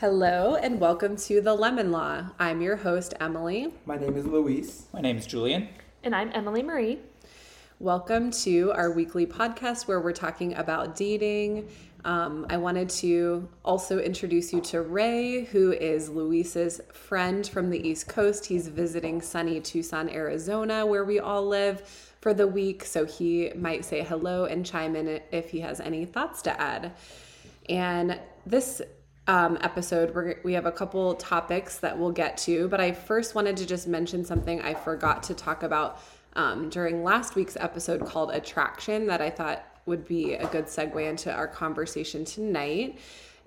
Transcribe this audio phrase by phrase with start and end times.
[0.00, 2.24] Hello and welcome to The Lemmon Law.
[2.38, 3.74] I'm your host, Emily.
[3.84, 4.86] My name is Luis.
[4.94, 5.68] My name is Julian.
[6.02, 7.00] And I'm Emily Marie.
[7.80, 11.68] Welcome to our weekly podcast where we're talking about dating.
[12.06, 17.86] Um, I wanted to also introduce you to Ray, who is Luis's friend from the
[17.86, 18.46] East Coast.
[18.46, 21.82] He's visiting sunny Tucson, Arizona, where we all live
[22.22, 22.86] for the week.
[22.86, 26.92] So he might say hello and chime in if he has any thoughts to add.
[27.68, 28.80] And this
[29.30, 33.36] um, episode, we're, we have a couple topics that we'll get to, but I first
[33.36, 36.00] wanted to just mention something I forgot to talk about
[36.34, 41.08] um, during last week's episode called Attraction that I thought would be a good segue
[41.08, 42.98] into our conversation tonight.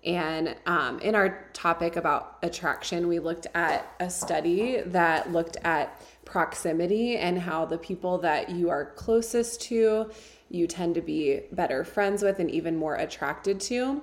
[0.06, 6.02] And um, in our topic about attraction, we looked at a study that looked at
[6.24, 10.12] proximity and how the people that you are closest to,
[10.50, 14.02] you tend to be better friends with and even more attracted to.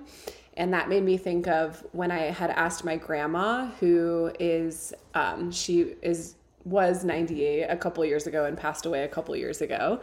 [0.61, 5.51] And that made me think of when I had asked my grandma, who is, um,
[5.51, 10.03] she is was 98 a couple years ago and passed away a couple years ago.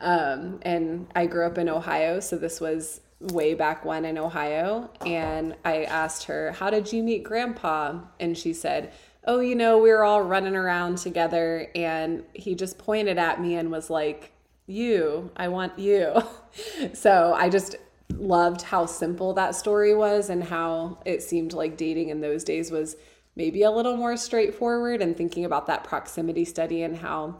[0.00, 4.90] Um, and I grew up in Ohio, so this was way back when in Ohio.
[5.04, 7.98] And I asked her, How did you meet grandpa?
[8.20, 8.92] And she said,
[9.24, 13.56] Oh, you know, we were all running around together, and he just pointed at me
[13.56, 14.30] and was like,
[14.68, 16.22] You, I want you.
[16.94, 17.74] so I just
[18.10, 22.70] loved how simple that story was and how it seemed like dating in those days
[22.70, 22.96] was
[23.34, 27.36] maybe a little more straightforward and thinking about that proximity study and how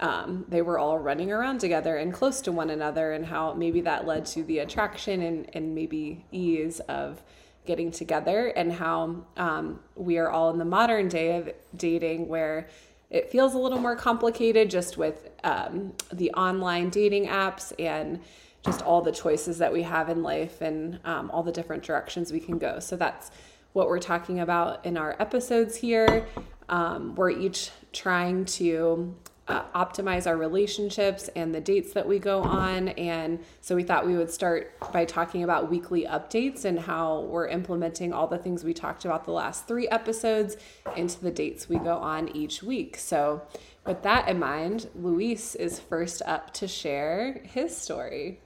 [0.00, 3.80] um, they were all running around together and close to one another and how maybe
[3.80, 7.22] that led to the attraction and, and maybe ease of
[7.64, 12.68] getting together and how um, we are all in the modern day of dating where
[13.10, 18.20] it feels a little more complicated just with um, the online dating apps and
[18.66, 22.32] just all the choices that we have in life and um, all the different directions
[22.32, 22.80] we can go.
[22.80, 23.30] So that's
[23.72, 26.26] what we're talking about in our episodes here.
[26.68, 29.14] Um, we're each trying to
[29.48, 32.88] uh, optimize our relationships and the dates that we go on.
[32.88, 37.46] And so we thought we would start by talking about weekly updates and how we're
[37.46, 40.56] implementing all the things we talked about the last three episodes
[40.96, 42.96] into the dates we go on each week.
[42.96, 43.42] So,
[43.86, 48.40] with that in mind, Luis is first up to share his story.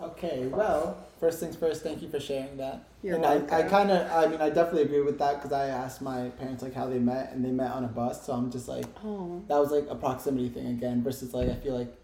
[0.00, 2.84] Okay, well, first things first, thank you for sharing that.
[3.02, 3.54] You're and welcome.
[3.54, 6.30] I, I kind of, I mean, I definitely agree with that because I asked my
[6.30, 8.26] parents like how they met, and they met on a bus.
[8.26, 11.02] So I'm just like, Oh, that was like a proximity thing again.
[11.02, 11.94] Versus like, I feel like,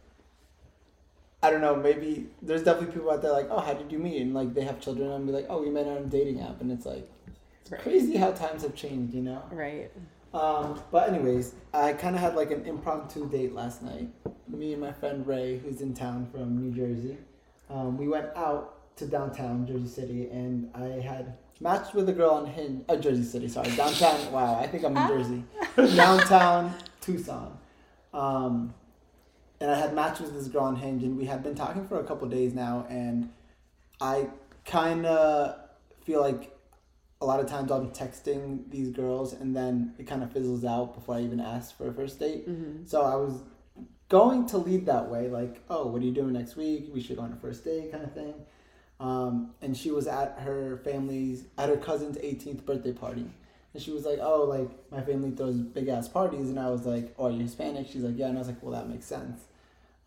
[1.42, 4.22] I don't know, maybe there's definitely people out there like, oh, how did you meet?
[4.22, 6.60] And like they have children, and be like, oh, we met on a dating app,
[6.60, 7.10] and it's like,
[7.62, 7.80] it's Right.
[7.80, 9.42] crazy how times have changed, you know.
[9.50, 9.90] right.
[10.32, 14.08] Um, but anyways, I kind of had like an impromptu date last night.
[14.46, 17.18] Me and my friend Ray, who's in town from New Jersey,
[17.70, 22.30] um, we went out to downtown Jersey City, and I had matched with a girl
[22.30, 22.84] on Hinge.
[22.88, 24.32] Uh, Jersey City, sorry, downtown.
[24.32, 25.44] wow, I think I'm in Jersey.
[25.96, 27.56] downtown Tucson.
[28.12, 28.74] Um,
[29.60, 32.00] and I had matched with this girl on Hinge, and we had been talking for
[32.00, 33.30] a couple days now, and
[34.00, 34.28] I
[34.64, 35.56] kind of
[36.04, 36.56] feel like
[37.20, 40.94] a lot of times I'm texting these girls and then it kind of fizzles out
[40.94, 42.48] before I even ask for a first date.
[42.48, 42.86] Mm-hmm.
[42.86, 43.42] So I was
[44.10, 46.90] going to lead that way, like, oh, what are you doing next week?
[46.92, 48.34] We should go on a first date, kind of thing.
[48.98, 53.24] Um, and she was at her family's, at her cousin's 18th birthday party.
[53.72, 56.50] And she was like, oh, like, my family throws big ass parties.
[56.50, 57.86] And I was like, oh, you're you Hispanic?
[57.86, 58.26] She's like, yeah.
[58.26, 59.42] And I was like, well, that makes sense.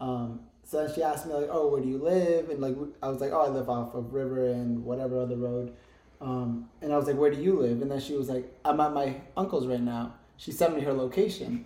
[0.01, 2.49] Um, so then she asked me, like, oh, where do you live?
[2.49, 5.73] And, like, I was like, oh, I live off of River and whatever other road.
[6.19, 7.81] Um, and I was like, where do you live?
[7.81, 10.15] And then she was like, I'm at my uncle's right now.
[10.35, 11.65] She sent me her location.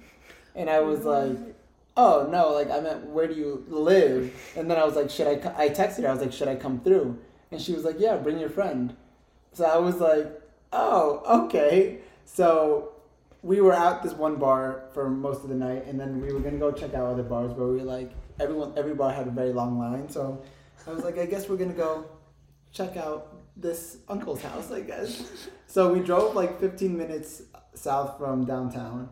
[0.56, 1.57] And I was like,
[1.98, 4.34] oh, no, like, I meant, where do you live?
[4.56, 5.66] And then I was like, should I?
[5.66, 7.20] I texted her, I was like, should I come through?
[7.52, 8.96] And she was like, yeah, bring your friend.
[9.54, 10.28] So I was like,
[10.72, 12.00] oh, okay.
[12.26, 12.94] So
[13.42, 16.40] we were at this one bar for most of the night, and then we were
[16.40, 19.32] gonna go check out other bars, but we were like, everyone, every bar had a
[19.32, 20.10] very long line.
[20.10, 20.44] So
[20.86, 22.06] I was like, I guess we're gonna go
[22.72, 25.48] check out this uncle's house, I guess.
[25.66, 27.42] So we drove like 15 minutes
[27.74, 29.10] south from downtown.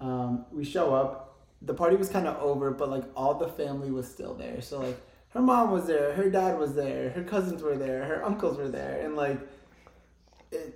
[0.00, 1.23] Um, we show up.
[1.62, 4.60] The party was kind of over, but like all the family was still there.
[4.60, 8.24] So like her mom was there, her dad was there, her cousins were there, her
[8.24, 9.38] uncles were there, and like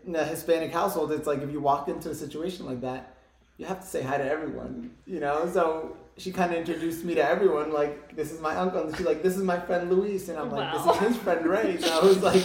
[0.07, 3.17] in a Hispanic household, it's like if you walk into a situation like that,
[3.57, 5.49] you have to say hi to everyone, you know.
[5.53, 7.73] So she kind of introduced me to everyone.
[7.73, 10.51] Like this is my uncle, and she's like, "This is my friend Luis," and I'm
[10.51, 10.93] like, Wow.
[10.93, 12.43] "This is his friend Ray." And I was like,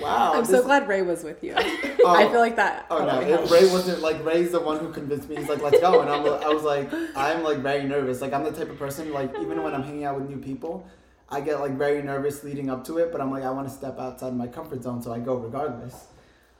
[0.00, 1.56] "Wow." I'm so glad Ray was with you.
[2.04, 2.86] Oh, I feel like that.
[2.90, 3.10] Oh no!
[3.10, 3.50] probably If.
[3.52, 5.36] Ray wasn't like Ray's the one who convinced me.
[5.36, 8.20] He's like, "Let's go," and I'm, I was like, I'm like very nervous.
[8.20, 10.84] Like I'm the type of person like even when I'm hanging out with new people,
[11.30, 13.12] I get like very nervous leading up to it.
[13.12, 16.06] But I'm like, I want to step outside my comfort zone, so I go regardless.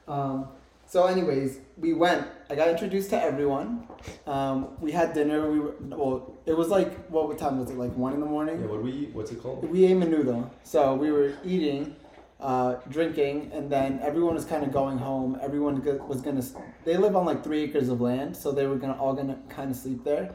[0.06, 0.46] Um,
[0.92, 2.26] So, anyways, we went.
[2.50, 3.88] I got introduced to everyone.
[4.26, 5.50] Um, we had dinner.
[5.50, 6.38] We were well.
[6.44, 7.78] It was like what time was it?
[7.78, 8.60] Like one in the morning.
[8.60, 9.14] Yeah, what we eat?
[9.14, 9.64] What's it called?
[9.70, 10.50] We ate menudo.
[10.64, 11.96] So we were eating,
[12.40, 15.38] uh, drinking, and then everyone was kind of going home.
[15.40, 16.44] Everyone was gonna.
[16.84, 19.70] They live on like three acres of land, so they were gonna all gonna kind
[19.70, 20.34] of sleep there.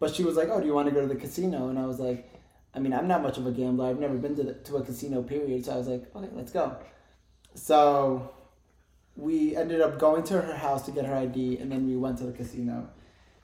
[0.00, 1.84] But she was like, "Oh, do you want to go to the casino?" And I
[1.84, 2.32] was like,
[2.74, 3.90] "I mean, I'm not much of a gambler.
[3.90, 5.22] I've never been to the, to a casino.
[5.22, 6.78] Period." So I was like, "Okay, let's go."
[7.54, 8.30] So
[9.18, 12.16] we ended up going to her house to get her ID, and then we went
[12.18, 12.88] to the casino.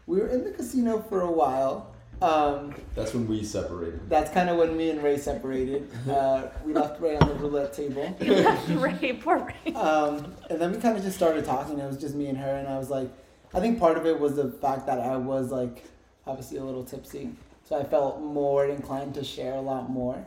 [0.07, 1.91] We were in the casino for a while.
[2.23, 4.09] Um, That's when we separated.
[4.09, 5.91] that's kind of when me and Ray separated.
[6.09, 8.17] Uh, we left Ray on the roulette table.
[8.21, 9.73] You left Ray, poor Ray.
[9.75, 11.79] Um, and then we kind of just started talking.
[11.81, 13.11] It was just me and her, and I was like,
[13.53, 15.83] I think part of it was the fact that I was like,
[16.27, 17.31] obviously a little tipsy,
[17.65, 20.25] so I felt more inclined to share a lot more.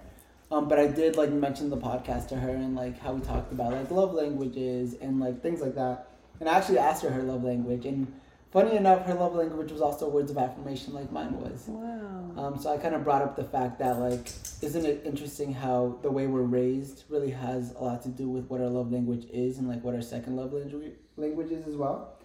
[0.49, 3.51] Um, but I did like mention the podcast to her and like how we talked
[3.51, 6.09] about like love languages and like things like that.
[6.39, 8.13] And I actually asked her her love language, and
[8.51, 11.65] funny enough, her love language was also words of affirmation, like mine was.
[11.67, 12.31] Wow.
[12.37, 14.29] Um, so I kind of brought up the fact that like,
[14.61, 18.45] isn't it interesting how the way we're raised really has a lot to do with
[18.49, 21.75] what our love language is and like what our second love language language is as
[21.75, 22.19] well.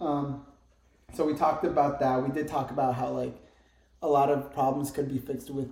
[0.00, 0.46] Um,
[1.12, 2.22] so we talked about that.
[2.22, 3.36] We did talk about how like
[4.00, 5.70] a lot of problems could be fixed with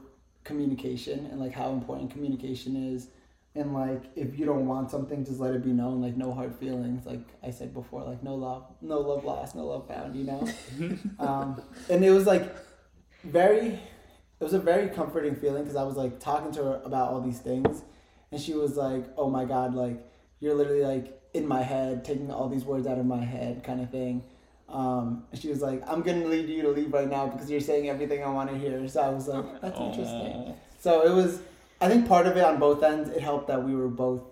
[0.49, 3.09] communication and like how important communication is.
[3.55, 6.03] And like if you don't want something, just let it be known.
[6.03, 7.07] Like no hard feelings.
[7.07, 10.17] Like I said before, like no love, no love lost, no love found.
[10.17, 10.49] You know.
[11.21, 12.55] um, and it was like
[13.23, 13.79] very
[14.41, 17.21] it was a very comforting feeling because I was like talking to her about all
[17.21, 17.83] these things,
[18.33, 19.99] and she was like, "Oh my god, like
[20.41, 23.81] you're literally like in my head, taking all these words out of my head, kind
[23.81, 24.25] of thing."
[24.69, 27.89] Um, she was like, "I'm gonna need you to leave right now because you're saying
[27.89, 31.41] everything I want to hear." So I was like, "That's interesting." So it was,
[31.81, 34.23] I think part of it on both ends, it helped that we were both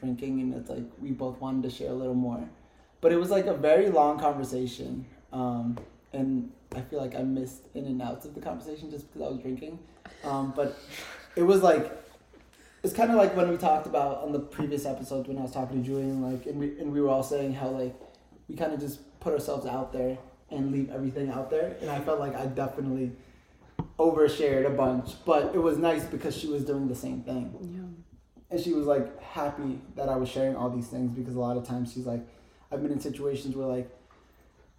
[0.00, 2.48] drinking and it's like we both wanted to share a little more.
[3.00, 5.04] But it was like a very long conversation.
[5.32, 5.78] Um,
[6.12, 9.30] and I feel like I missed in and outs of the conversation just because I
[9.30, 9.78] was drinking.
[10.24, 10.78] Um, but
[11.36, 11.92] it was like,
[12.82, 15.52] it's kind of like when we talked about on the previous episode when I was
[15.52, 17.94] talking to Julian, like, and we, and we were all saying how like
[18.48, 20.18] we kind of just put ourselves out there
[20.50, 21.76] and leave everything out there.
[21.80, 23.12] And I felt like I definitely
[23.98, 27.54] overshared a bunch, but it was nice because she was doing the same thing.
[27.60, 28.50] Yeah.
[28.50, 31.56] And she was like happy that I was sharing all these things because a lot
[31.56, 32.26] of times she's like,
[32.70, 33.90] I've been in situations where like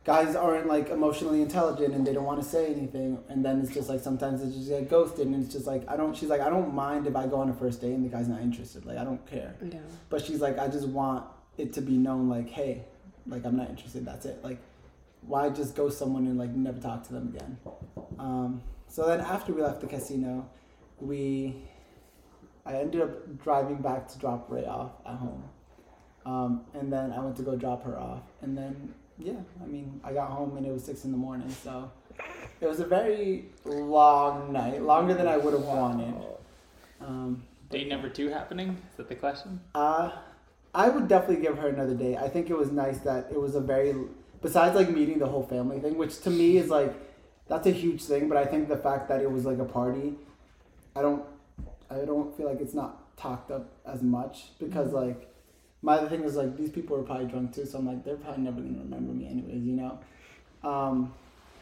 [0.06, 3.74] guys aren't like emotionally intelligent and they don't want to say anything, and then it's
[3.74, 6.16] just like sometimes it's just get ghosted, and it's just like I don't.
[6.16, 8.28] She's like I don't mind if I go on a first date and the guy's
[8.28, 8.86] not interested.
[8.86, 9.56] Like I don't care.
[9.62, 9.80] Yeah.
[10.10, 11.26] But she's like I just want
[11.58, 12.86] it to be known like hey,
[13.30, 14.06] like I'm not interested.
[14.06, 14.44] That's it.
[14.44, 14.60] Like
[15.22, 17.58] why just go someone and like never talk to them again?
[18.18, 20.50] Um, so then after we left the casino,
[21.00, 21.56] we
[22.66, 25.44] I ended up driving back to drop Ray off at home.
[26.26, 28.22] Um, and then I went to go drop her off.
[28.42, 31.50] And then, yeah, I mean, I got home and it was six in the morning.
[31.50, 31.90] So
[32.62, 36.14] it was a very long night, longer than I would have wanted.
[37.02, 38.78] Um, Date number two happening?
[38.92, 39.60] Is that the question?
[39.74, 40.12] uh,
[40.74, 42.16] I would definitely give her another day.
[42.16, 43.96] I think it was nice that it was a very,
[44.42, 46.94] besides like meeting the whole family thing, which to me is like,
[47.48, 48.30] that's a huge thing.
[48.30, 50.14] But I think the fact that it was like a party,
[50.96, 51.24] I don't,
[51.90, 55.26] I don't feel like it's not talked up as much because like,
[55.82, 58.18] my other thing is like these people are probably drunk too, so I'm like they're
[58.18, 60.00] probably never gonna remember me anyways, you know.
[60.62, 61.14] Um,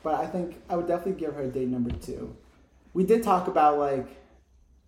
[0.04, 2.36] but I think I would definitely give her a date number two.
[2.94, 4.08] We did talk about like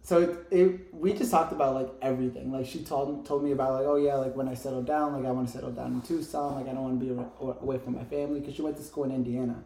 [0.04, 2.52] so it, it we just talked about like everything.
[2.52, 5.26] Like she told told me about like oh yeah like when I settle down like
[5.26, 7.96] I want to settle down in Tucson like I don't want to be away from
[7.96, 9.64] my family because she went to school in Indiana.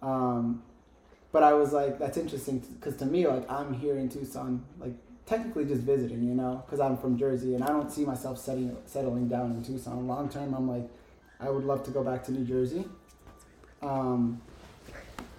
[0.00, 0.62] Um,
[1.32, 4.92] but I was like that's interesting because to me like I'm here in Tucson like
[5.26, 8.74] technically just visiting you know because I'm from Jersey and I don't see myself setting
[8.86, 10.54] settling down in Tucson long term.
[10.54, 10.88] I'm like
[11.40, 12.84] I would love to go back to New Jersey.
[13.82, 14.40] Um,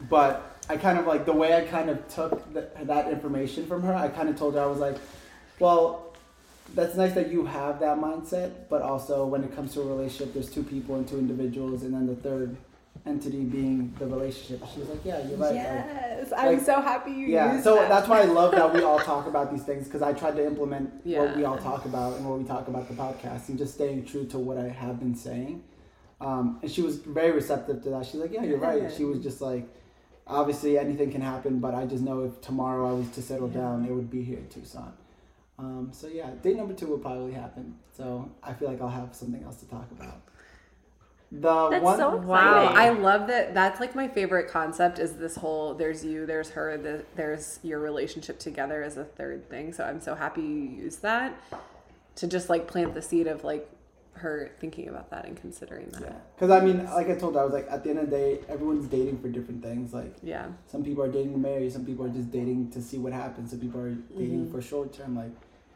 [0.10, 3.82] but I kind of like the way I kind of took th- that information from
[3.84, 3.94] her.
[3.94, 4.98] I kind of told her I was like,
[5.60, 6.14] well,
[6.76, 10.34] that's nice that you have that mindset, but also when it comes to a relationship,
[10.34, 12.56] there's two people and two individuals, and then the third
[13.08, 14.62] entity being the relationship.
[14.72, 15.56] She was like, yeah, you're right.
[15.56, 17.90] like- Yes, I'm like- so happy you yeah, so that.
[17.90, 20.46] that's why I love that we all talk about these things because I tried to
[20.46, 23.74] implement what we all talk about and what we talk about the podcast and just
[23.74, 25.64] staying true to what I have been saying.
[26.22, 28.06] Um, and she was very receptive to that.
[28.06, 29.66] She's like, "Yeah, you're right." She was just like,
[30.30, 33.86] "Obviously, anything can happen, but I just know if tomorrow I was to settle down,
[33.86, 34.94] it would be here in Tucson."
[35.58, 37.76] Um, so yeah, date number two will probably happen.
[37.96, 40.22] So I feel like I'll have something else to talk about.
[41.32, 42.74] The That's one, so Wow.
[42.74, 43.54] I love that.
[43.54, 47.80] That's like my favorite concept is this whole there's you, there's her, the, there's your
[47.80, 49.74] relationship together as a third thing.
[49.74, 51.40] So I'm so happy you used that
[52.16, 53.70] to just like plant the seed of like
[54.20, 56.02] her thinking about that and considering that.
[56.02, 58.10] Yeah, because I mean, like I told her, I was like, at the end of
[58.10, 59.94] the day, everyone's dating for different things.
[59.94, 60.48] Like, Yeah.
[60.68, 63.50] some people are dating to marry, some people are just dating to see what happens.
[63.52, 64.52] Some people are dating Mhm.
[64.52, 65.16] for short term.
[65.16, 65.32] Like,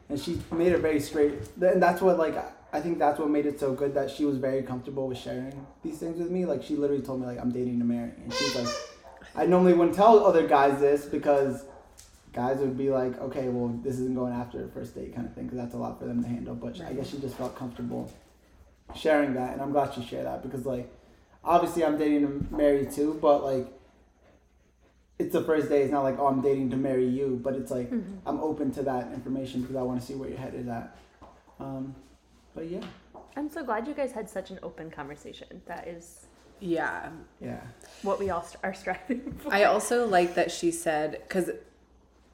[0.08, 1.34] and she made it very straight.
[1.60, 2.36] And that's what like
[2.72, 5.54] I think that's what made it so good that she was very comfortable with sharing
[5.82, 6.44] these things with me.
[6.44, 8.66] Like, she literally told me like I'm dating to marry, and she's like,
[9.36, 11.64] I normally wouldn't tell other guys this because
[12.32, 15.32] guys would be like, okay, well, this isn't going after a first date kind of
[15.34, 16.56] thing because that's a lot for them to handle.
[16.56, 18.10] But I guess she just felt comfortable
[18.94, 20.88] sharing that, and I'm glad she shared that because like
[21.42, 23.66] obviously I'm dating to marry too, but like
[25.18, 25.82] it's the first day.
[25.82, 28.18] It's not like oh I'm dating to marry you, but it's like Mhm.
[28.26, 30.96] I'm open to that information because I want to see where your head is at.
[31.60, 31.94] Um,
[32.54, 32.80] but yeah,
[33.36, 35.62] I'm so glad you guys had such an open conversation.
[35.66, 36.26] That is
[36.60, 37.10] Yeah.
[37.40, 37.60] yeah,
[38.02, 39.52] what we all st- are striving for.
[39.52, 41.50] I also like that she said because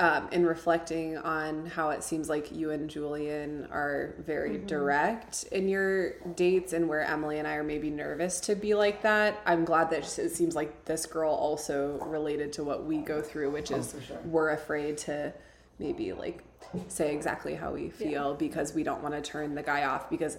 [0.00, 5.68] um, in reflecting on how it seems like you and Julian are very direct in
[5.68, 9.38] your dates, and where Emily and I are maybe nervous to be like that.
[9.44, 13.50] I'm glad that it seems like this girl also related to what we go through,
[13.50, 14.18] which Oh, is for sure.
[14.24, 15.34] we're afraid to
[15.78, 16.42] maybe like
[16.88, 20.36] say exactly how we feel because we don't want to turn the guy off because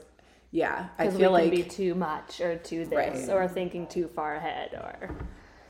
[0.51, 3.29] yeah i feel like be too much or too this Right.
[3.29, 5.09] or thinking too far ahead or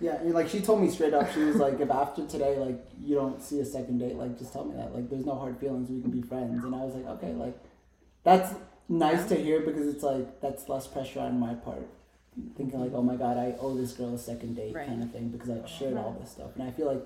[0.02, 0.20] yeah.
[0.24, 3.42] Like she told me straight up, she was like, if after today, like you don't
[3.42, 4.94] see a second date, like just tell me that.
[4.94, 5.90] Like there's no hard feelings.
[5.90, 6.64] We can be friends.
[6.64, 7.58] And I was like, okay, like
[8.24, 8.54] that's
[8.90, 11.88] nice to hear because it's like that's less pressure on my part.
[12.58, 14.88] Thinking like, oh my god, I owe this girl a second date Right.
[14.88, 16.52] kind of thing because I've shared all this stuff.
[16.56, 17.06] And I feel like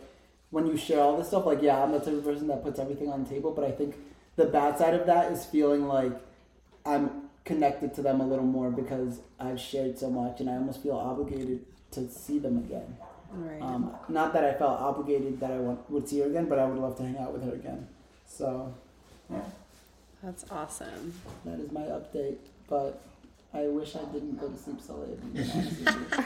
[0.51, 2.79] when you share all this stuff, like yeah, I'm the type of person that puts
[2.79, 3.95] everything on the table, but I think
[4.35, 6.11] the bad side of that is feeling like
[6.85, 10.81] I'm connected to them a little more because I've shared so much and I almost
[10.81, 12.97] feel obligated to see them again.
[13.31, 16.59] right Um, not that I felt obligated that I want, would see her again, but
[16.59, 17.87] I would love to hang out with her again.
[18.25, 18.73] So,
[19.29, 19.41] yeah,
[20.23, 21.13] that's awesome
[21.45, 22.37] that is my update.
[22.67, 23.01] But
[23.53, 25.19] I wish I didn't go to sleep so late.
[25.21, 26.25] to be honest with you.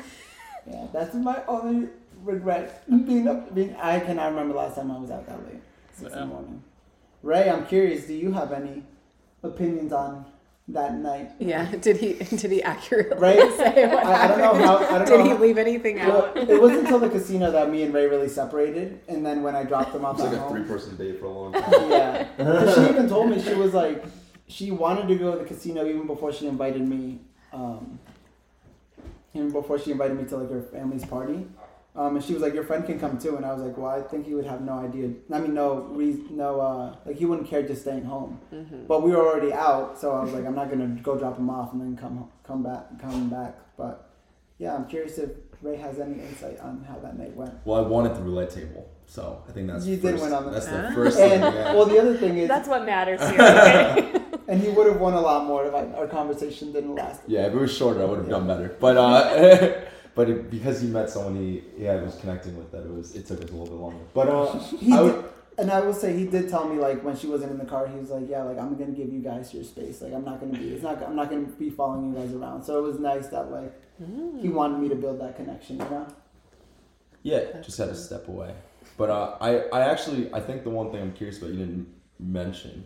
[0.73, 1.89] yeah, that's my only
[2.23, 2.83] regret.
[2.89, 5.61] Being up, being I cannot remember last time I was out that late.
[5.93, 6.63] Six in the morning.
[7.21, 8.05] Ray, I'm curious.
[8.05, 8.83] Do you have any
[9.43, 10.25] opinions on
[10.73, 11.31] that night?
[11.39, 13.37] yeah did he did he accurately Right?
[13.57, 14.65] say what I, I don't know happened?
[14.65, 14.77] how.
[14.77, 17.51] I don't did know he how- leave anything Well, out it wasn't until the casino
[17.51, 20.33] that me and Ray really separated, and then when I dropped them off It's at
[20.33, 21.89] like a three person date for a long time.
[21.89, 22.73] Yeah.
[22.75, 24.03] she even told me she was like
[24.47, 27.19] she wanted to go to the casino even before she invited me.
[27.53, 27.99] Um,
[29.33, 31.45] even before she invited me to like her family's party.
[31.95, 33.87] Um, and she was like, "Your friend can come too." And I was like, "Well,
[33.89, 35.09] I think he would have no idea.
[35.31, 38.87] I mean, no reason, no uh, like he wouldn't care just staying home." Mhm.
[38.87, 41.49] But we were already out, so I was like, "I'm not gonna go drop him
[41.49, 44.07] off and then come come back come back." But
[44.59, 45.31] yeah, I'm curious if
[45.61, 47.53] Ray has any insight on how that night went.
[47.65, 50.23] Well, I won at the roulette table, so I think that's You the did first,
[50.23, 50.91] win on the- That's the Ah.
[50.93, 51.31] first thing.
[51.43, 51.73] And Yeah.
[51.75, 53.39] well, the other thing is, that's what matters here.
[53.41, 54.15] Okay?
[54.47, 57.21] and he would have won a lot more if I, our conversation didn't last.
[57.27, 58.75] yeah, if it was shorter, I would have done better.
[58.79, 59.71] But uh,
[60.19, 61.49] but it, because he met someone he
[61.85, 64.03] yeah was connecting with, that it was it took us a little bit longer.
[64.13, 65.25] But uh, He I did, would,
[65.59, 67.83] and I will say he did tell me like when she wasn't in the car,
[67.93, 70.01] he was like, "Yeah, like I'm gonna give you guys your space.
[70.03, 72.63] Like I'm not gonna be, it's not, I'm not gonna be following you guys around."
[72.67, 74.39] So it was nice that like Mm.
[74.43, 76.05] he wanted me to build that connection, you know.
[77.21, 78.51] yeah, That's just had to step away.
[78.99, 81.87] But uh, I I actually I think the one thing I'm curious about you didn't
[82.37, 82.85] mention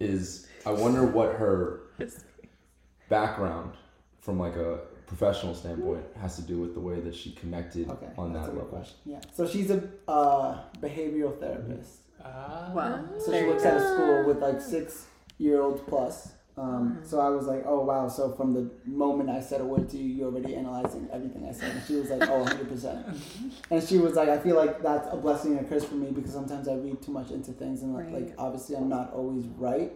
[0.00, 1.80] is I wonder what her
[3.16, 3.72] background
[4.20, 8.08] from like a professional standpoint has to do with the way that she connected Okay,
[8.16, 8.62] on that a level.
[8.66, 8.96] question.
[9.04, 9.20] Yeah.
[9.34, 11.92] So she's a uh, behavioral therapist.
[12.24, 12.70] Ah.
[12.74, 15.06] well So she you works at a school with like six
[15.38, 16.32] year olds plus.
[16.58, 17.06] Um, Mhm.
[17.06, 18.08] So I was like, oh wow.
[18.08, 21.52] So from the moment I said a word to you, you're already analyzing everything I
[21.52, 21.70] said.
[21.76, 23.06] And she was like, oh, 100 percent.
[23.70, 26.10] And she was like, I feel like that's a blessing and a curse for me
[26.10, 28.26] because sometimes I read too much into things and like, Right.
[28.26, 29.92] like obviously I'm not always right.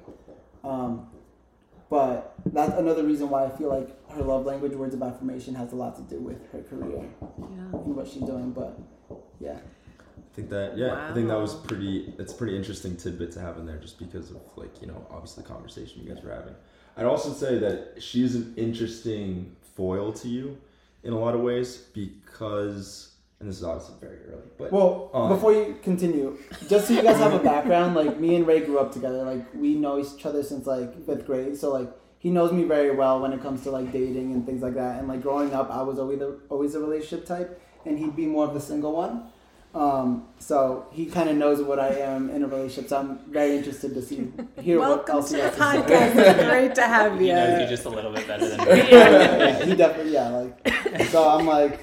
[0.65, 1.09] Um,
[1.91, 5.73] but that's another reason why I feel like her love language, words of affirmation, has
[5.73, 7.27] a lot to do with her career yeah
[7.85, 8.53] and what she's doing.
[8.53, 8.79] But
[9.41, 12.15] yeah, I think that yeah, I think that was pretty.
[12.19, 15.07] It's a pretty interesting tidbit to have in there, just because of like you know
[15.11, 16.55] obviously the conversation you guys were having.
[16.97, 20.59] I'd also say that she's an interesting foil to you
[21.05, 25.31] in a lot of ways because, and this is obviously very early, but Well, Um,
[25.31, 26.37] before you continue,
[26.69, 29.23] just so you guys have a background, like me and Ray grew up together.
[29.25, 31.91] Like we know each other since like fifth grade, so like
[32.23, 35.01] he knows me very well when it comes to like dating and things like that.
[35.01, 38.27] And like growing up, I was always the always a relationship type, and he'd be
[38.27, 39.25] more of the single one.
[39.75, 42.91] Um, so he kind of knows what I am in a relationship.
[42.91, 45.89] So I'm very interested to see hear what welcome else to he the has to
[45.89, 45.95] say.
[45.97, 48.59] podcast it's great to have He you knows you just a little bit better than
[48.69, 48.91] me.
[48.93, 51.81] yeah, he definitely yeah like so i'm like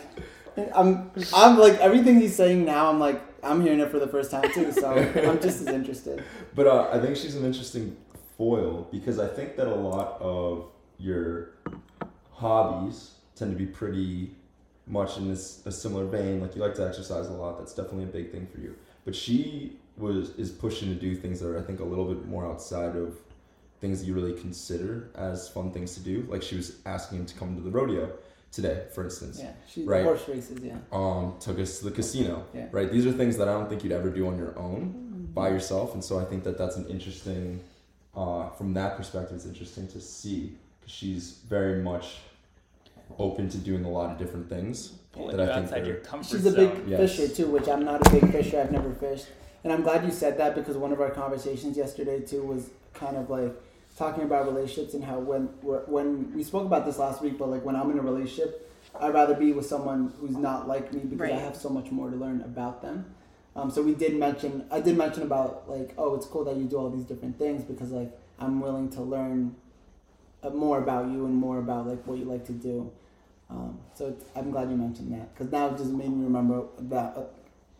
[0.76, 4.30] i'm i'm like everything he's saying now i'm like i'm hearing it for the first
[4.30, 4.92] time too so
[5.28, 7.98] i'm just as interested but uh, I think she's an interesting
[8.44, 10.66] foil because I think that a lot of
[10.98, 11.50] your
[12.32, 14.32] hobbies tend to be pretty
[14.88, 16.40] much in this a similar vein.
[16.42, 17.60] Like you like to exercise a lot.
[17.60, 18.76] That's definitely a big thing for you.
[19.06, 22.26] But she was is pushing to do things that are I think a little bit
[22.26, 23.18] more outside of
[23.82, 26.26] things that you really consider as fun things to do.
[26.30, 28.10] Like she was asking him to come to the rodeo
[28.54, 29.40] today, for instance.
[29.40, 30.04] Yeah, she Right.
[30.06, 30.60] horse races.
[30.64, 32.46] Yeah, Um, took us to the casino.
[32.54, 32.68] Yeah.
[32.72, 32.90] Right.
[32.90, 35.94] These are things that I don't think you'd ever do on your own by yourself,
[35.94, 37.60] and so I think that that's an interesting.
[38.16, 42.18] Uh, from that perspective, it's interesting to see because she's very much
[43.18, 44.94] open to doing a lot of different things.
[45.12, 46.76] Pulling that you I think outside your comfort she's a zone.
[46.82, 47.16] big Yes.
[47.16, 48.60] fisher too, which I'm not a big fisher.
[48.60, 49.28] I've never fished,
[49.64, 53.16] and I'm glad you said that because one of our conversations yesterday too was kind
[53.18, 53.54] of like
[53.98, 55.44] talking about relationships and how when
[55.88, 59.14] when we spoke about this last week, but like when I'm in a relationship, I'd
[59.14, 62.16] rather be with someone who's not like me because I have so much more to
[62.16, 63.06] learn about them.
[63.56, 66.66] Um, so we did mention, I did mention about like, oh, it's cool that you
[66.66, 69.56] do all these different things because like I'm willing to learn
[70.44, 72.92] uh, more about you and more about like what you like to do.
[73.50, 76.64] Um, so it's, I'm glad you mentioned that because now it just made me remember
[76.82, 77.24] that uh,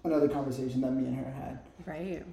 [0.04, 1.60] another conversation that me and her had.
[1.86, 2.24] Right.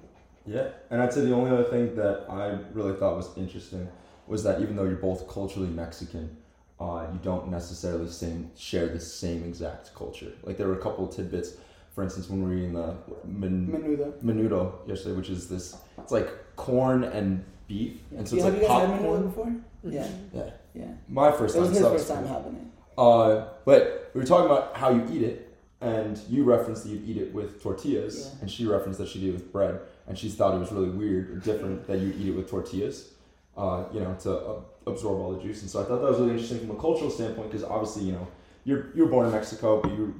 [0.45, 3.87] Yeah, and I'd say the only other thing that I really thought was interesting
[4.27, 6.35] was that even though you're both culturally Mexican,
[6.79, 10.31] uh, you don't necessarily same, share the same exact culture.
[10.43, 11.53] Like there were a couple of tidbits.
[11.97, 12.93] For instance, when we were eating the
[13.25, 14.13] men- Menudo.
[14.23, 18.19] menudo yesterday, which is this, it's like corn and beef, Yeah.
[18.19, 19.21] and so it's have like you guys had popcorn.
[19.23, 19.55] menudo before?
[19.83, 20.85] Yeah, Yeah, yeah.
[21.09, 21.63] my first time.
[21.63, 21.69] It time.
[21.73, 22.67] was his so first time having it.
[22.99, 27.01] Uh, but we were talking about how you eat it, and you referenced that you
[27.03, 28.41] eat it with tortillas, Yeah.
[28.41, 30.89] and she referenced that she did it with bread, and she thought it was really
[30.91, 33.15] weird or different that you eat it with tortillas,
[33.57, 35.63] uh, you know, to uh, absorb all the juice.
[35.63, 38.11] And so I thought that was really interesting from a cultural standpoint, because obviously, you
[38.11, 38.27] know,
[38.65, 40.13] you're you were born in Mexico, but you're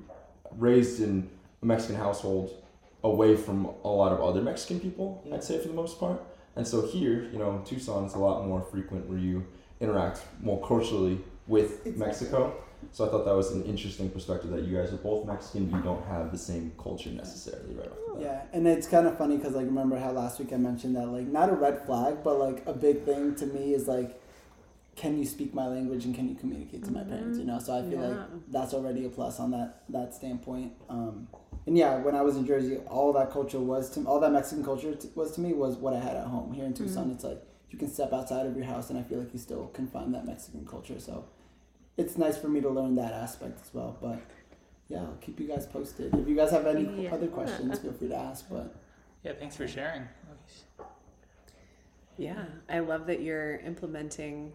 [0.57, 1.29] raised in
[1.61, 2.53] a Mexican household,
[3.03, 5.35] away from a lot of other Mexican people, Yeah.
[5.35, 6.21] I'd say for the most part.
[6.55, 9.45] And so here, you know, Tucson, is a lot more frequent where you
[9.79, 11.99] interact more culturally with Exactly.
[11.99, 12.53] Mexico.
[12.91, 15.77] So I thought that was an interesting perspective that you guys are both Mexican, but
[15.77, 18.21] you don't have the same culture necessarily right off the bat.
[18.21, 21.07] Yeah, and it's kind of funny because like remember how last week I mentioned that
[21.07, 24.19] like not a red flag, but like a big thing to me is like,
[24.97, 27.37] can you speak my language and can you communicate to my parents?
[27.37, 28.17] You know, so I feel like
[28.51, 30.73] that's already a plus on that that standpoint.
[30.89, 31.27] Um,
[31.67, 34.65] and yeah, when I was in Jersey, all that culture was to all that Mexican
[34.65, 36.51] culture t- was to me was what I had at home.
[36.53, 39.19] Here in Tucson, it's like you can step outside of your house, and I feel
[39.19, 40.99] like you still can find that Mexican culture.
[40.99, 41.25] So
[41.95, 43.97] it's nice for me to learn that aspect as well.
[44.01, 44.19] But
[44.89, 46.15] yeah, I'll keep you guys posted.
[46.15, 47.13] If you guys have any Yeah.
[47.13, 48.49] other questions, feel free to ask.
[48.49, 48.73] But
[49.23, 50.03] Yeah, thanks for sharing.
[52.17, 52.45] Yeah.
[52.69, 54.53] I love that you're implementing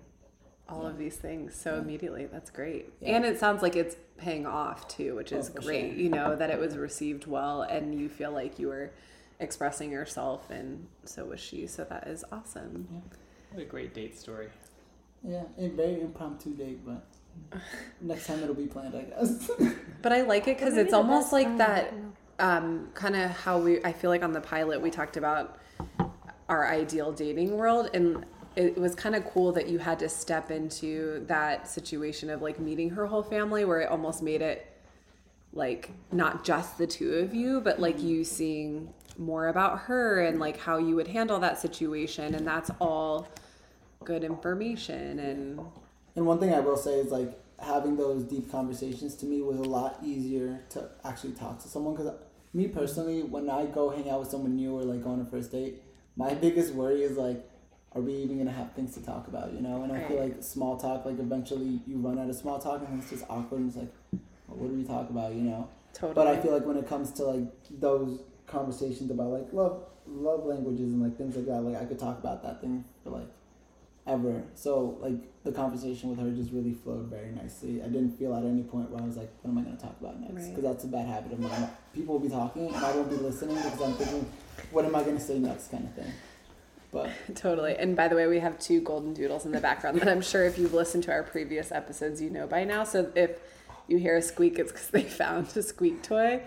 [0.69, 1.81] all of these things so Yeah.
[1.83, 2.27] immediately.
[2.27, 2.93] That's great.
[3.01, 3.17] Yeah.
[3.17, 5.91] And it sounds like it's paying off too, which Oh, is for great.
[5.93, 5.99] sure.
[6.01, 8.91] You know, that it was received well and you feel like you were
[9.41, 11.67] expressing yourself and so was she.
[11.67, 13.03] So that is awesome.
[13.53, 14.49] What a great date story.
[15.25, 17.05] yeah, a very impromptu date, but
[18.01, 19.51] next time it'll be planned, I guess.
[20.03, 21.93] But I like it because it's almost like that
[22.41, 25.59] um, kind of how we I feel like on the pilot we talked about
[26.49, 28.25] our ideal dating world and
[28.57, 32.59] it was kind of cool that you had to step into that situation of like
[32.59, 34.67] meeting her whole family where it almost made it
[35.53, 38.09] like not just the two of you but like mm-hmm.
[38.09, 42.71] you seeing more about her and like how you would handle that situation and that's
[42.81, 43.29] all
[44.05, 45.61] good information and
[46.17, 49.59] And one thing I will say is like having those deep conversations to me was
[49.59, 52.13] a lot easier to actually talk to someone because
[52.53, 55.25] me personally, when I go hang out with someone new or like go on a
[55.25, 55.83] first date,
[56.17, 57.49] my biggest worry is like,
[57.95, 59.53] are we even gonna have things to talk about?
[59.53, 62.59] You know, and I feel like small talk, like eventually you run out of small
[62.59, 63.93] talk and it's just awkward and it's like,
[64.49, 65.35] well, what do we talk about?
[65.35, 65.69] You know.
[65.93, 69.85] totally But I feel like when it comes to like those conversations about like love,
[70.07, 73.11] love languages and like things like that, like I could talk about that thing for
[73.11, 73.29] like
[74.07, 74.43] ever.
[74.55, 77.83] So like the conversation with her just really flowed very nicely.
[77.83, 79.97] I didn't feel at any point where I was like, what am I to talk
[80.01, 80.35] about next?
[80.35, 80.49] Right.
[80.57, 81.69] Because that's a bad habit of mine.
[81.95, 84.27] People will be talking and I won't be listening because I'm thinking,
[84.71, 86.13] what am I to say next, kind of thing.
[86.93, 87.75] But Totally.
[87.77, 90.45] And by the way, we have two golden doodles in the background that I'm sure
[90.45, 92.85] if you've listened to our previous episodes, you know by now.
[92.85, 93.39] So if
[93.89, 96.43] you hear a squeak, it's because they found a squeak toy.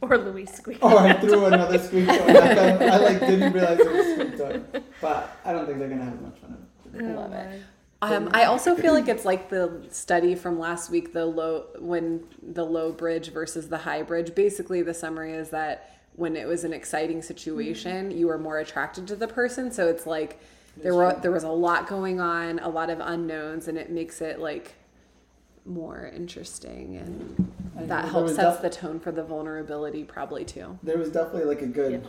[0.00, 0.78] Or Luis squeak.
[0.82, 2.12] oh, I threw another squeak toy.
[2.14, 4.82] I, thought- I like didn't realize it was a squeak toy.
[5.00, 6.66] But I don't think they're gonna have much fun.
[6.92, 7.16] with it.
[7.16, 7.62] Love it.
[8.02, 12.24] Um, I also feel like it's like the study from last week, the low when
[12.42, 14.34] the low bridge versus the high bridge.
[14.34, 18.18] Basically, the summary is that when it was an exciting situation, mm-hmm.
[18.18, 19.70] you were more attracted to the person.
[19.70, 20.40] So it's like
[20.76, 24.20] there were there was a lot going on, a lot of unknowns, and it makes
[24.20, 24.74] it like
[25.64, 30.44] more interesting, and I that there helps sets def- the tone for the vulnerability probably
[30.44, 30.78] too.
[30.82, 32.08] There was definitely like a good Yeah.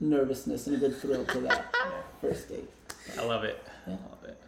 [0.00, 1.74] nervousness and a good thrill to that
[2.20, 2.70] first date.
[3.18, 3.62] I love it.
[3.86, 3.94] Yeah.
[3.94, 4.40] I love it.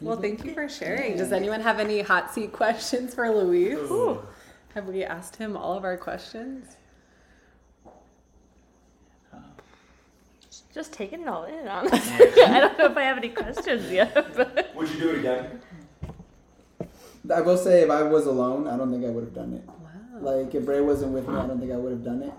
[0.00, 1.16] Well, thank you for sharing.
[1.16, 3.78] Does anyone have any hot seat questions for Luis?
[4.74, 6.75] Have we asked him all of our questions?
[10.76, 12.42] Just taking it all in, honestly.
[12.42, 15.62] I don't know if I have any questions yet, but Would you do it again?
[17.34, 19.66] I will say, if I was alone, I don't think I would have done it.
[19.66, 20.34] Wow.
[20.34, 22.32] Like if Ray wasn't with me, I don't think I would have done it.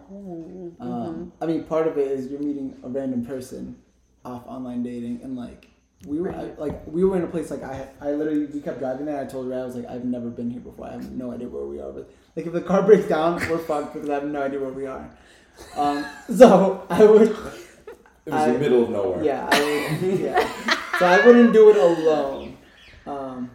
[0.79, 3.75] Um, I mean, part of it is you're meeting a random person
[4.23, 5.67] off online dating, and like
[6.05, 8.79] we were I, like we were in a place like I I literally we kept
[8.79, 9.19] driving there.
[9.19, 10.87] I told Ray I was like I've never been here before.
[10.87, 11.91] I have no idea where we are.
[11.91, 14.71] But like if the car breaks down, we're fucked because I have no idea where
[14.71, 15.09] we are.
[15.75, 17.35] Um, so I would
[18.27, 19.23] It was I- the middle of nowhere.
[19.23, 20.97] yeah I yeah.
[20.99, 22.57] So I wouldn't do it alone.
[23.05, 23.51] Um,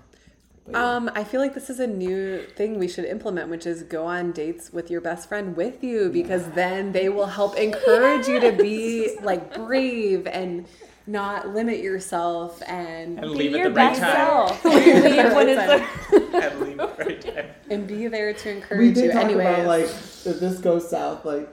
[0.71, 0.95] yeah.
[0.97, 4.07] Um, I feel like this is a new thing we should implement, which is go
[4.07, 8.39] on dates with your best friend with you because then they will help encourage you
[8.41, 10.67] to be like brave and
[11.07, 14.17] not limit yourself and And be leave at your the right best time.
[14.17, 14.65] self.
[14.73, 16.43] Leave at the Leave when it's time.
[16.53, 17.47] And leave right time.
[17.71, 19.13] and be there to we encourage did you.
[19.13, 21.49] talk Anyway, about like if this goes south, like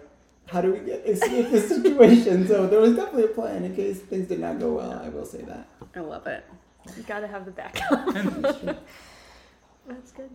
[0.52, 2.48] how do we get escape this situation?
[2.48, 4.94] So there was definitely a plan in case things did not go well.
[5.04, 5.68] I will say that.
[5.96, 6.46] I love it.
[6.98, 8.06] You gotta have the backup.
[9.88, 10.30] That's good.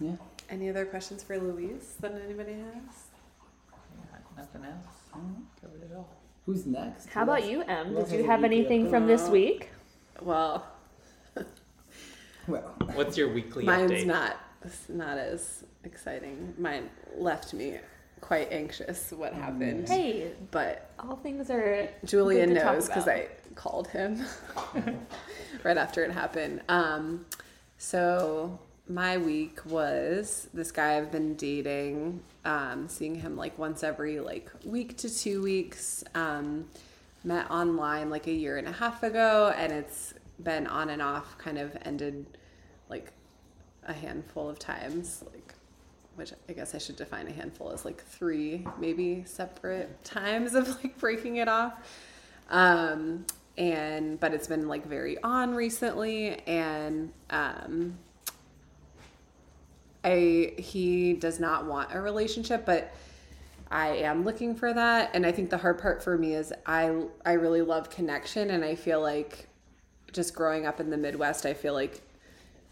[0.00, 0.12] Yeah.
[0.50, 3.06] Any other questions for Luis that anybody has?
[3.96, 5.22] Yeah, nothing else.
[5.60, 6.08] Covered it all.
[6.46, 7.08] Who's next?
[7.10, 7.50] How Who about else?
[7.50, 7.94] you, Em?
[7.94, 9.68] Did you have weekly anything from this week?
[10.22, 10.66] Well,
[12.46, 14.06] Well, What's your weekly mine's update?
[14.06, 14.36] not
[14.88, 16.54] not as exciting.
[16.58, 17.78] Mine left me
[18.20, 19.88] quite anxious what happened.
[19.88, 21.88] Hey, But all things are.
[22.04, 23.08] Julian Good to knows because.
[23.08, 24.24] I called him
[25.64, 26.62] right after it happened.
[26.68, 27.26] Um,
[27.76, 34.20] so my week was this guy I've been dating, um, seeing him like once every
[34.20, 36.04] like week to two weeks.
[36.14, 36.66] Um,
[37.24, 41.36] met online like a year and a half ago, and it's been on and off,
[41.38, 42.26] kind of ended
[42.88, 43.12] like
[43.86, 45.47] a handful of times, like
[46.18, 50.68] which I guess I should define a handful as like three, maybe separate times of
[50.82, 51.74] like breaking it off.
[52.50, 53.24] Um,
[53.56, 57.98] and but it's been like very on recently, and um,
[60.04, 62.94] I he does not want a relationship, but
[63.70, 65.10] I am looking for that.
[65.12, 68.64] And I think the hard part for me is I I really love connection, and
[68.64, 69.48] I feel like
[70.12, 72.00] just growing up in the Midwest, I feel like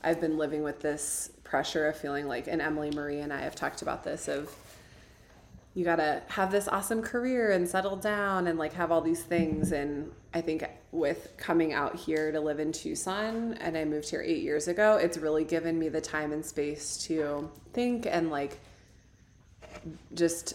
[0.03, 3.55] I've been living with this pressure of feeling like, and Emily Marie and I have
[3.55, 4.55] talked about this of
[5.75, 9.73] you gotta have this awesome career and settle down and like have all these things.
[9.73, 14.23] And I think with coming out here to live in Tucson, and I moved here
[14.23, 18.59] eight years ago, it's really given me the time and space to think and like
[20.15, 20.55] just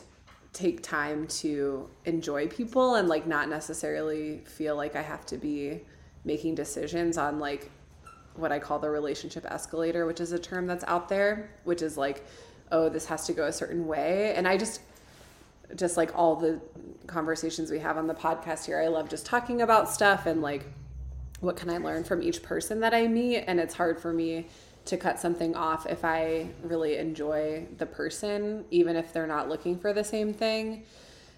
[0.54, 5.82] take time to enjoy people and like not necessarily feel like I have to be
[6.26, 7.70] making decisions on like
[8.36, 11.98] what I call the relationship escalator, which is a term that's out there, which is
[11.98, 12.26] like,
[12.72, 14.34] oh, this has to go a certain way.
[14.36, 14.82] And I just,
[15.76, 16.62] just like all the
[17.08, 20.66] conversations we have on the podcast here, I love just talking about stuff and like,
[21.42, 23.40] what can I learn from each person that I meet?
[23.40, 24.48] And it's hard for me
[24.86, 29.78] to cut something off if I really enjoy the person, even if they're not looking
[29.78, 30.84] for the same thing.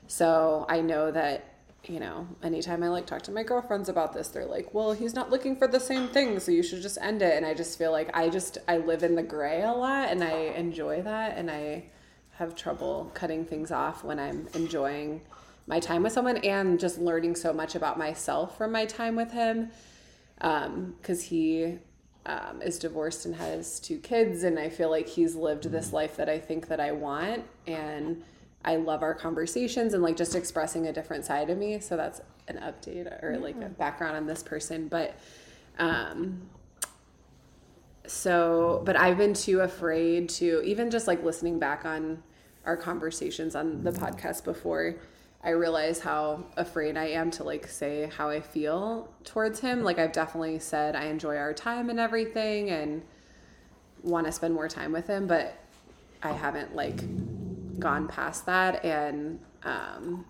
[0.08, 1.53] So I know that,
[1.86, 5.14] you know, anytime I like talk to my girlfriends about this, they're like, well, he's
[5.14, 7.36] not looking for the same thing, so you should just end it.
[7.36, 10.24] And I just feel like I just, I live in the gray a lot and
[10.24, 11.38] I enjoy that.
[11.38, 11.86] And I
[12.38, 15.22] have trouble cutting things off when I'm enjoying
[15.68, 19.32] my time with someone and just learning so much about myself from my time with
[19.32, 19.72] him.
[20.42, 21.80] Um, Because he
[22.26, 26.16] um, is divorced and has two kids, and I feel like he's lived this life
[26.16, 27.44] that I think that I want.
[27.68, 28.24] And
[28.66, 31.80] I love our conversations and like just expressing a different side of me.
[31.80, 34.88] So that's an update or like a background on this person.
[34.88, 35.18] But
[35.80, 36.50] um,
[38.06, 42.22] so, but I've been too afraid to even just like listening back on
[42.66, 44.96] our conversations on the podcast before.
[45.44, 49.84] I realize how afraid I am to like say how I feel towards him.
[49.84, 53.02] Like I've definitely said I enjoy our time and everything and
[54.04, 55.58] want to spend more time with him, but
[56.22, 57.04] I haven't like
[57.80, 60.26] gone past that and um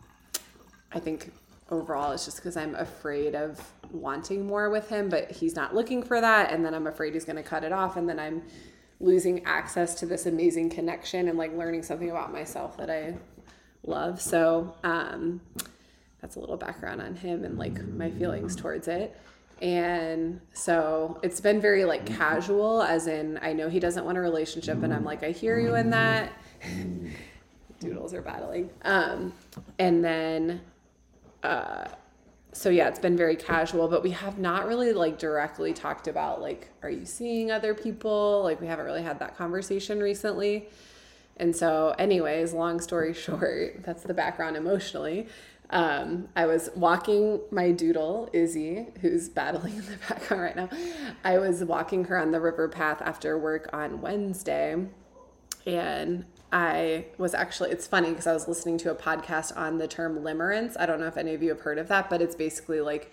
[0.92, 1.32] I think
[1.70, 3.60] overall it's just because I'm afraid of
[3.92, 6.52] wanting more with him, but he's not looking for that.
[6.52, 7.98] And then I'm afraid he's going to cut it off.
[7.98, 8.44] And then I'm
[9.00, 13.16] losing access to this amazing connection and like learning something about myself that I
[13.86, 14.22] love.
[14.22, 15.42] So, um,
[16.22, 19.20] that's a little background on him and like my feelings towards it.
[19.62, 24.22] And so it's been very like casual, as in, I know he doesn't want a
[24.22, 26.32] relationship, and I'm like, I hear you in that.
[27.84, 28.70] Doodles are battling.
[28.84, 29.34] Um,
[29.80, 30.62] and then
[31.44, 31.86] uh,
[32.54, 36.42] so yeah, it's been very casual, but we have not really like directly talked about
[36.42, 38.42] like, are you seeing other people?
[38.44, 40.68] Like, we haven't really had that conversation recently.
[41.38, 45.28] And so, anyways, long story short, that's the background emotionally.
[45.72, 50.70] Um, I was walking my doodle, Izzy, who's battling in the background right now.
[51.24, 54.86] I was walking her on the river path after work on Wednesday.
[55.66, 59.88] And I was actually, it's funny because I was listening to a podcast on the
[59.88, 60.76] term limerence.
[60.80, 63.12] I don't know if any of you have heard of that, but it's basically like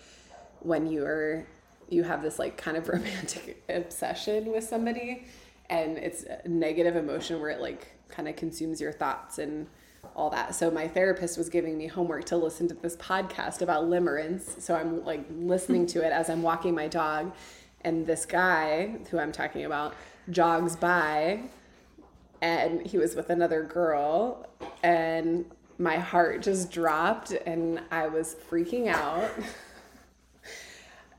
[0.61, 1.47] when you are,
[1.89, 5.25] you have this like kind of romantic obsession with somebody
[5.71, 9.67] and it's a negative emotion where it like kind of consumes your thoughts and
[10.15, 10.55] all that.
[10.55, 14.61] So my therapist was giving me homework to listen to this podcast about limerence.
[14.61, 17.33] So I'm like listening to it as I'm walking my dog
[17.81, 19.95] and this guy who I'm talking about
[20.29, 21.45] jogs by
[22.43, 24.47] and he was with another girl
[24.83, 25.45] and
[25.79, 29.31] my heart just dropped and I was freaking out.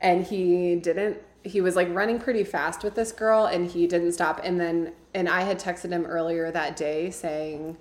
[0.00, 4.12] and he didn't he was like running pretty fast with this girl and he didn't
[4.12, 4.40] stop.
[4.44, 7.76] And then and I had texted him earlier that day saying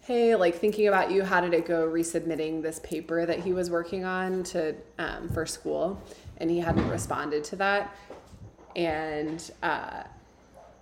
[0.00, 3.70] hey like thinking about you how did it go resubmitting this paper that he was
[3.70, 6.02] working on to um, for school?
[6.38, 7.94] And he hadn't responded to that.
[8.74, 10.04] And uh,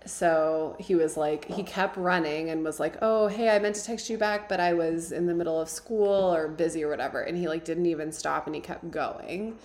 [0.07, 3.85] so he was like he kept running and was like oh hey i meant to
[3.85, 7.21] text you back but i was in the middle of school or busy or whatever.
[7.21, 9.59] And he like didn't even stop and he kept going.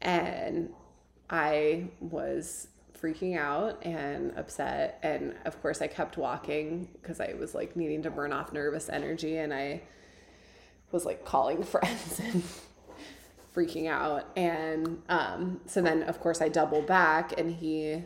[0.00, 0.70] And
[1.30, 2.68] i was
[3.00, 4.98] freaking out and upset.
[5.02, 8.88] And of course i kept walking because i was like needing to burn off nervous
[8.88, 9.82] energy and i
[10.92, 12.42] was like calling friends and
[13.54, 14.26] freaking out.
[14.36, 18.04] And um, so then of course i double back and he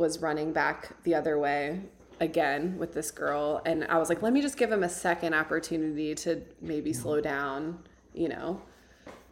[0.00, 1.82] was running back the other way
[2.20, 3.60] again with this girl.
[3.66, 7.20] And I was like let me just give him a second opportunity to maybe slow
[7.20, 7.78] down
[8.14, 8.62] you know?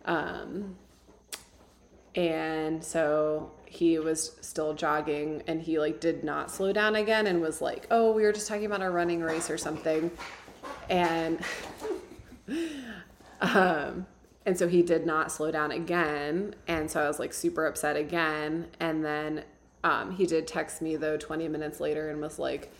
[0.05, 0.77] Um
[2.15, 7.41] and so he was still jogging and he like did not slow down again and
[7.41, 10.11] was like oh we were just talking about a running race or something.
[10.91, 11.41] And
[13.41, 14.07] um
[14.45, 16.55] and so he did not slow down again.
[16.67, 18.69] And so I was like super upset again.
[18.81, 19.45] And then
[19.85, 22.73] um, he did text me though 20 minutes later and was like,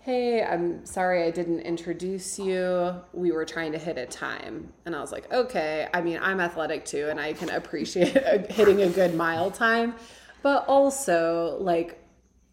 [0.00, 2.94] Hey, I'm sorry I didn't introduce you.
[3.12, 4.72] We were trying to hit a time.
[4.86, 5.88] And I was like, Okay.
[5.92, 8.12] I mean, I'm athletic too, and I can appreciate
[8.50, 9.94] hitting a good mile time.
[10.42, 12.02] But also, like,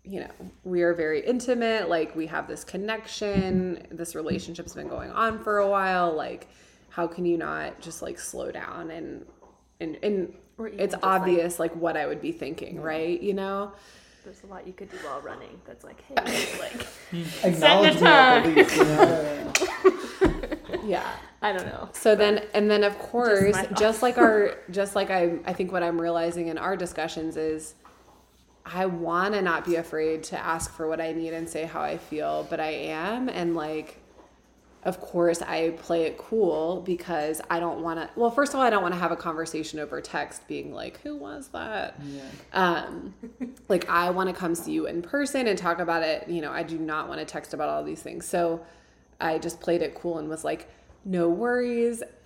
[0.04, 0.32] you know,
[0.64, 1.88] we are very intimate.
[1.90, 3.88] Like, we have this connection.
[3.92, 6.14] This relationship's been going on for a while.
[6.14, 6.48] Like,
[6.90, 9.26] how can you not just like slow down and,
[9.80, 13.22] and, and, it's just, like- obvious like, what I would be thinking, right?
[13.22, 13.72] You know?
[14.24, 15.62] There's a lot you could do while running.
[15.68, 16.88] That's like, hey, like
[17.44, 18.56] Acknowledge me at the time.
[18.56, 18.76] least.
[18.78, 19.54] You know?
[20.84, 21.08] Yeah.
[21.42, 21.90] I don't know.
[21.94, 25.72] So then, and then of course, my just, like our, just like I, I think
[25.72, 27.76] what I'm realizing in our discussions is,
[28.66, 31.82] I want to not be afraid to ask for what I need and say how
[31.82, 34.00] I feel, but I am, and like,
[34.86, 38.10] of course, I play it cool because I don't want to.
[38.16, 41.02] Well, first of all, I don't want to have a conversation over text, being like,
[41.02, 42.22] "Who was that?" yeah.
[42.54, 43.14] um
[43.68, 46.52] like i want to come see you in person and talk about it you know
[46.52, 48.64] i do not want to text about all these things so
[49.20, 50.70] i just played it cool and was like
[51.04, 52.04] no worries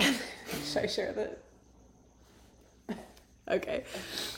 [0.65, 2.97] should i share that
[3.49, 3.83] okay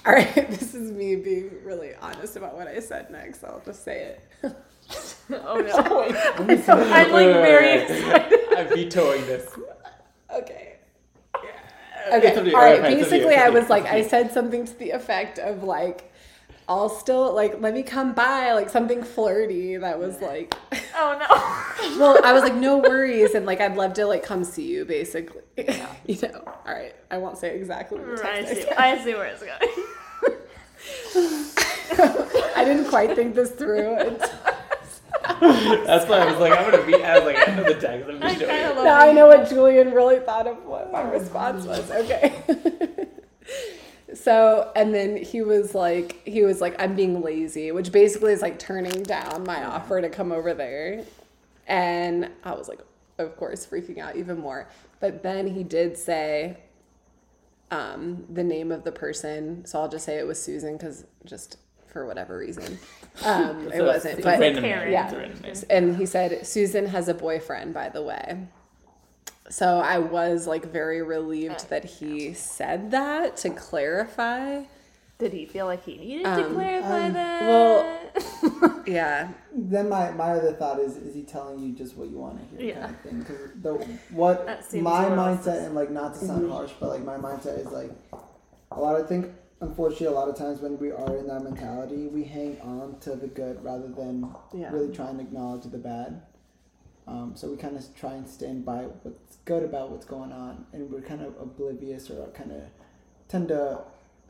[0.05, 3.83] all right this is me being really honest about what i said next i'll just
[3.83, 4.55] say it
[5.33, 5.59] Oh
[6.39, 6.43] no.
[6.45, 6.69] Let.
[6.69, 8.39] I'm like very excited.
[8.57, 9.49] I'm vetoing this.
[10.35, 10.73] okay
[11.35, 13.59] It's okay up all right Alright, it's up to you, basically i up to you,
[13.61, 16.11] was like i said something to the effect of like
[16.67, 20.53] i'll still like let me come by like something flirty that was like
[20.93, 21.99] Oh no.
[21.99, 24.83] well, I was like, no worries, and like I'd love to like come see you,
[24.85, 25.41] basically.
[25.57, 25.87] Yeah.
[26.05, 26.43] you know.
[26.45, 28.69] All right, I won't say exactly what the I text see.
[28.71, 29.57] I see where it's going.
[31.95, 33.95] I, I didn't quite think this through.
[33.99, 34.29] It's,
[35.41, 37.03] That's why I was like, I'm gonna be.
[37.03, 38.09] I was like, I know the text.
[38.09, 40.91] I'm just kind of doing love now I know what Julian really thought of what
[40.91, 41.89] my response was.
[41.91, 43.07] Okay.
[44.13, 48.41] so, and then he was like, he was like, I'm being lazy, which basically is
[48.41, 51.03] like turning down my offer to come over there.
[51.67, 52.79] And I was like,
[53.17, 54.67] of course, freaking out even more.
[54.99, 56.57] But then he did say
[57.71, 59.65] um, the name of the person.
[59.65, 61.57] So I'll just say it was Susan because just
[61.91, 62.79] for whatever reason.
[63.25, 64.23] Um, It's it wasn't.
[64.23, 64.89] But Karen.
[64.91, 65.03] Yeah.
[65.03, 65.55] it's a random name.
[65.69, 68.47] and he said Susan has a boyfriend, by the way.
[69.49, 74.63] So I was like very relieved that he said that to clarify.
[75.19, 77.41] Did he feel like he needed to Um, clarify um, that?
[77.43, 79.29] well, Yeah.
[79.53, 82.57] Then my, my other thought is is he telling you just what you want to
[82.57, 82.81] hear Yeah.
[82.85, 83.73] kind of thing because the
[84.15, 84.45] what
[84.81, 87.91] my mindset and like not to sound harsh but like my mindset is like
[88.71, 89.27] a lot I think
[89.61, 93.15] unfortunately a lot of times when we are in that mentality we hang on to
[93.15, 94.71] the good rather than Yeah.
[94.71, 96.21] really try and acknowledge the bad
[97.07, 100.65] um, so we kind of try and stand by what's good about what's going on
[100.73, 102.61] and we're kind of oblivious or kind of
[103.27, 103.81] tend to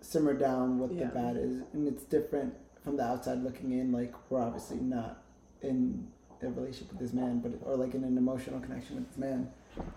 [0.01, 1.05] simmer down what Yeah.
[1.07, 5.21] the bad is and it's different from the outside looking in like we're obviously not
[5.61, 6.07] in
[6.41, 9.49] a relationship with this man but or like in an emotional connection with this man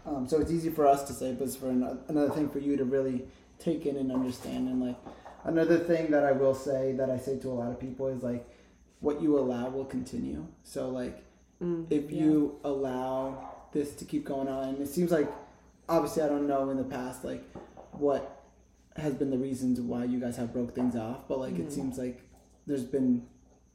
[0.06, 2.58] um, so it's easy for us to say but it's for another, another thing for
[2.60, 3.24] you to really
[3.58, 4.96] take in and understand and like
[5.44, 8.22] another thing that i will say that i say to a lot of people is
[8.22, 8.46] like
[9.00, 11.20] what you allow will continue so like
[11.62, 12.22] Mm, if yeah.
[12.24, 15.30] you allow this to keep going on it seems like
[15.88, 17.44] obviously i don't know in the past like
[17.92, 18.42] what
[18.96, 21.72] has been the reasons why you guys have broke things off but like it Mhm.
[21.72, 22.22] seems like
[22.66, 23.24] there's been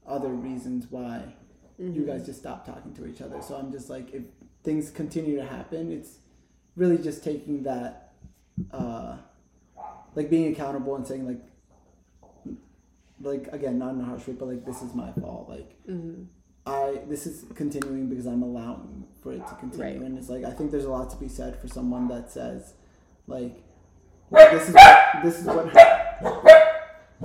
[0.05, 1.33] other reasons why
[1.77, 2.05] you Mhm.
[2.05, 4.23] guys just stop talking to each other so i'm just like if
[4.63, 6.17] things continue to happen it's
[6.75, 8.11] really just taking that
[8.73, 9.15] uh
[10.15, 11.39] like being accountable and saying like
[13.21, 16.25] like again not in a harsh way but like this is my fault like Mhm.
[16.65, 20.01] I this is continuing because I'm allowing for it to continue, Right.
[20.05, 22.73] and it's like I think there's a lot to be said for someone that says,
[23.27, 23.63] like,
[24.31, 25.73] this is what, this is what.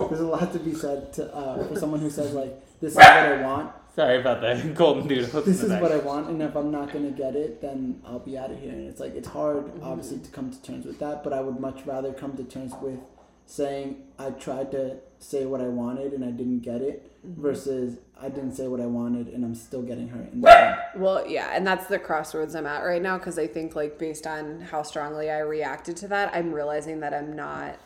[0.09, 2.97] There's a lot to be said to uh, for someone who says like, this is
[2.97, 5.43] what I want, Sorry about that golden doodle.
[5.43, 8.37] this is what I want, and if I'm not gonna get it, then I'll be
[8.37, 8.73] out of here.
[8.73, 11.23] And it's like it's hard, obviously, to come to terms with that.
[11.23, 12.99] But I would much rather come to terms with
[13.47, 17.41] saying I tried to say what I wanted and I didn't get it, mm-hmm.
[17.41, 20.33] versus I didn't say what I wanted and I'm still getting hurt.
[20.33, 20.77] In the end.
[21.03, 24.27] Well, yeah, and that's the crossroads I'm at right now because I think, like, based
[24.27, 27.79] on how strongly I reacted to that, I'm realizing that I'm not.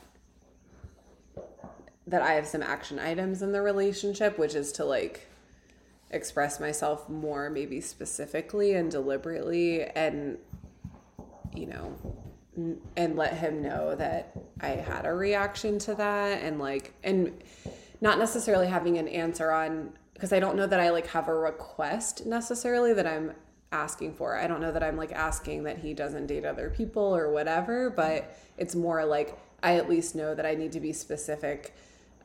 [2.07, 5.27] That I have some action items in the relationship, which is to, like,
[6.11, 10.39] express myself more, maybe specifically and deliberately, and,
[11.55, 12.17] you know, n-
[12.97, 17.43] and let him know that I had a reaction to that, and, like, and
[18.01, 21.35] not necessarily having an answer on because I don't know that I like have a
[21.35, 23.35] request necessarily that I'm
[23.71, 24.37] asking for.
[24.37, 27.89] I don't know that I'm like asking that he doesn't date other people or whatever,
[27.89, 31.73] but it's more like I at least know that I need to be specific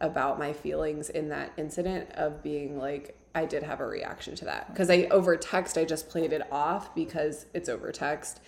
[0.02, 4.46] about my feelings in that incident of being like I did have a reaction to
[4.46, 8.42] that because I over text I just played it off because it's over text.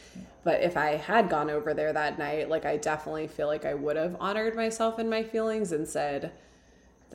[0.43, 3.73] But if I had gone over there that night, like I definitely feel like I
[3.73, 6.31] would have honored myself and my feelings and said,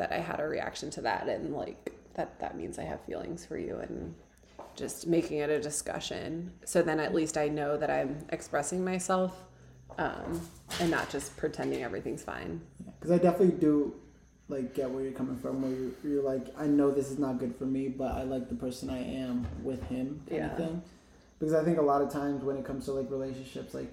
[0.01, 3.45] that I had a reaction to that and like that that means I have feelings
[3.45, 4.15] for you and
[4.75, 9.45] just making it a discussion so then at least I know that I'm expressing myself
[9.99, 10.41] um,
[10.81, 12.61] and not just pretending everything's fine.
[12.99, 13.95] Because I definitely do
[14.51, 15.63] like get where you're coming from.
[15.63, 18.49] Where you're, you're like, I know this is not good for me, but I like
[18.49, 20.51] the person I am with him, kind Yeah.
[20.53, 20.83] of thing.
[21.39, 23.91] Because I think a lot of times when it comes to like relationships, like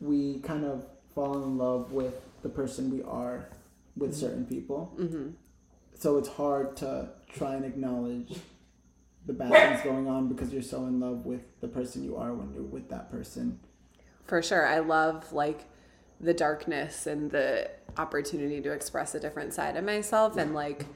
[0.00, 3.46] we kind of fall in love with the person we are
[3.96, 4.86] with certain people.
[4.96, 5.30] hmm
[5.94, 8.38] So it's hard to try and acknowledge
[9.26, 12.32] the bad things going on because you're so in love with the person you are
[12.32, 13.58] when you're with that person.
[14.26, 14.66] For sure.
[14.66, 15.64] I love like
[16.20, 20.86] the darkness and the opportunity to express a different side of myself and like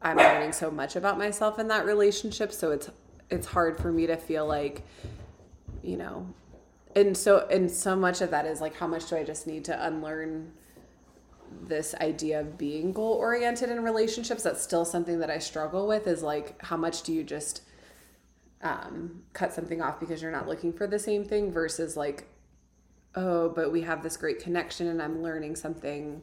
[0.00, 2.90] I'm learning so much about myself in that relationship so it's
[3.30, 4.82] it's hard for me to feel like
[5.82, 6.26] you know
[6.94, 9.64] and so and so much of that is like how much do I just need
[9.66, 10.52] to unlearn
[11.60, 14.42] this idea of being goal oriented in relationships?
[14.42, 17.62] That's still something that I struggle with is like how much do you just
[18.62, 22.28] um, cut something off because you're not looking for the same thing versus like
[23.14, 26.22] oh but we have this great connection and i'm learning something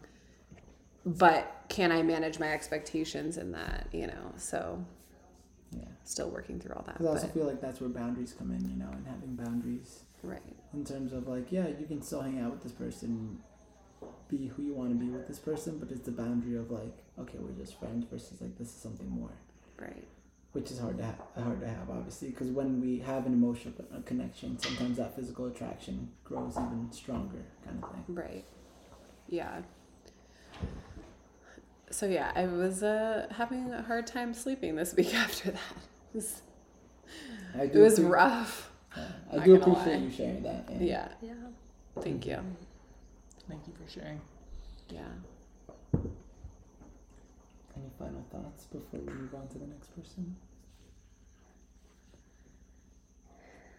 [1.06, 4.34] but can i manage my expectations in that you know?
[4.38, 4.84] So
[5.72, 5.84] Yeah.
[6.04, 8.52] still working through all that Because I also but, feel like that's where boundaries come
[8.52, 10.00] in, you know, and having boundaries.
[10.24, 10.42] Right.
[10.74, 13.40] In terms of like, yeah, you can still hang out with this person,
[14.28, 16.98] be who you want to be with this person, but it's the boundary of like,
[17.20, 19.32] okay, we're just friends versus like this is something more,
[19.80, 20.08] right
[20.54, 23.74] which is hard to ha- hard to have obviously because when we have an emotional
[24.06, 28.04] connection, sometimes that physical attraction grows even stronger, kind of thing.
[28.16, 28.46] right
[29.28, 29.62] yeah
[31.92, 35.62] so yeah i was uh having a hard time sleeping this week after that
[36.14, 36.42] it was,
[37.56, 39.98] I it was appre- rough yeah, I not do appreciate lie.
[40.06, 40.66] you sharing that.
[40.70, 41.34] and- yeah Yeah.
[42.02, 42.40] thank you
[43.48, 44.22] Thank you for sharing.
[44.90, 45.02] yeah
[45.94, 46.10] Any
[48.00, 50.36] final thoughts before we move on to the next person?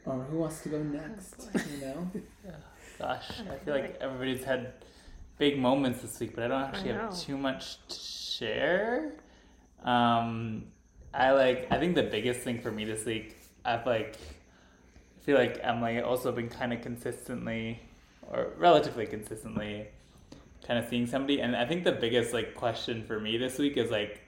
[0.04, 1.48] Or who wants to go next?
[1.54, 2.10] You know.
[2.98, 4.74] Gosh, I feel like everybody's had
[5.38, 6.98] big moments this week, but I don't actually know.
[6.98, 9.12] have too much to share.
[9.82, 10.66] Um,
[11.14, 11.68] I like.
[11.70, 16.00] I think the biggest thing for me this week, I've like, I feel like Emily
[16.00, 17.80] also been kind of consistently,
[18.30, 19.88] or relatively consistently,
[20.70, 23.76] kind of seeing somebody, and I think the biggest like question for me this week
[23.76, 24.20] is like,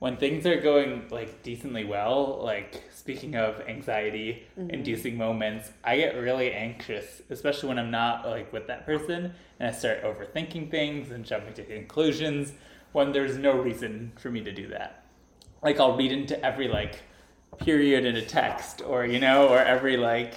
[0.00, 4.68] when things are going like decently well, like speaking of anxiety mm-hmm.
[4.68, 9.68] inducing moments, I get really anxious, especially when I'm not like with that person and
[9.68, 12.52] I start overthinking things and jumping to conclusions
[12.92, 15.06] when there's no reason for me to do that.
[15.62, 17.00] Like I'll read into every like
[17.60, 20.34] period in a text or you know or every like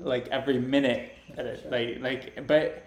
[0.00, 2.86] like every minute that it, like like but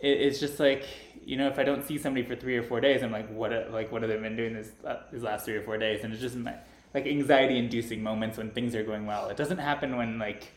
[0.00, 0.84] it, it's just like
[1.24, 3.52] you know if I don't see somebody for three or four days I'm like what
[3.70, 6.04] like what have they been doing this uh, these last three or four days?
[6.04, 6.54] And it's just my,
[6.94, 9.28] like anxiety inducing moments when things are going well.
[9.28, 10.48] It doesn't happen when like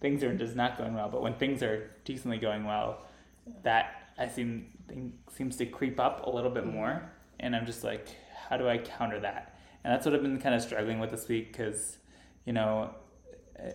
[0.00, 3.02] things are just not going well but when things are decently going well
[3.62, 7.10] that I seem thing seems to creep up a little bit more.
[7.38, 8.08] And I'm just like
[8.48, 9.58] how do I counter that?
[9.82, 11.98] And that's what I've been kind of struggling with this week because
[12.44, 12.90] you know
[13.58, 13.72] eh,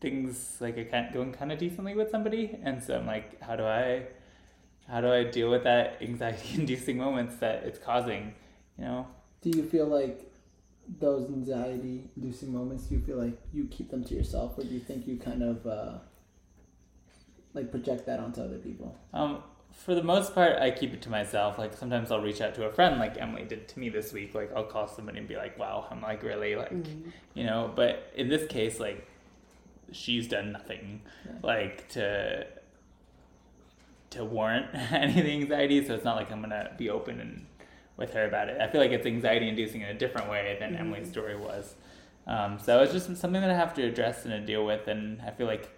[0.00, 2.58] things like I can't going kind of decently with somebody.
[2.62, 4.06] And so I'm like how do I
[4.88, 8.34] how do I deal with that anxiety inducing moments that it's causing
[8.78, 9.06] you know
[9.42, 10.30] Do you feel like
[11.00, 14.74] those anxiety inducing moments, do you feel like you keep them to yourself or do
[14.74, 15.94] you think you kind of uh,
[17.54, 18.96] like project that onto other people?
[19.12, 21.58] Um, for the most part, I keep it to myself.
[21.58, 24.34] Like sometimes I'll reach out to a friend, like Emily did to me this week.
[24.34, 26.72] Like I'll call somebody and be like, "Wow, I'm like really like,
[27.34, 29.08] you know." But in this case, like
[29.90, 31.02] she's done nothing,
[31.42, 32.46] like to
[34.14, 35.84] to warrant any of the anxiety.
[35.86, 37.46] So it's not like I'm gonna be open and
[37.96, 38.60] with her about it.
[38.60, 41.76] I feel like it's anxiety inducing in a different way than Emily's story was.
[42.26, 44.88] Um, so it's just something that I have to address and deal with.
[44.88, 45.70] And I feel like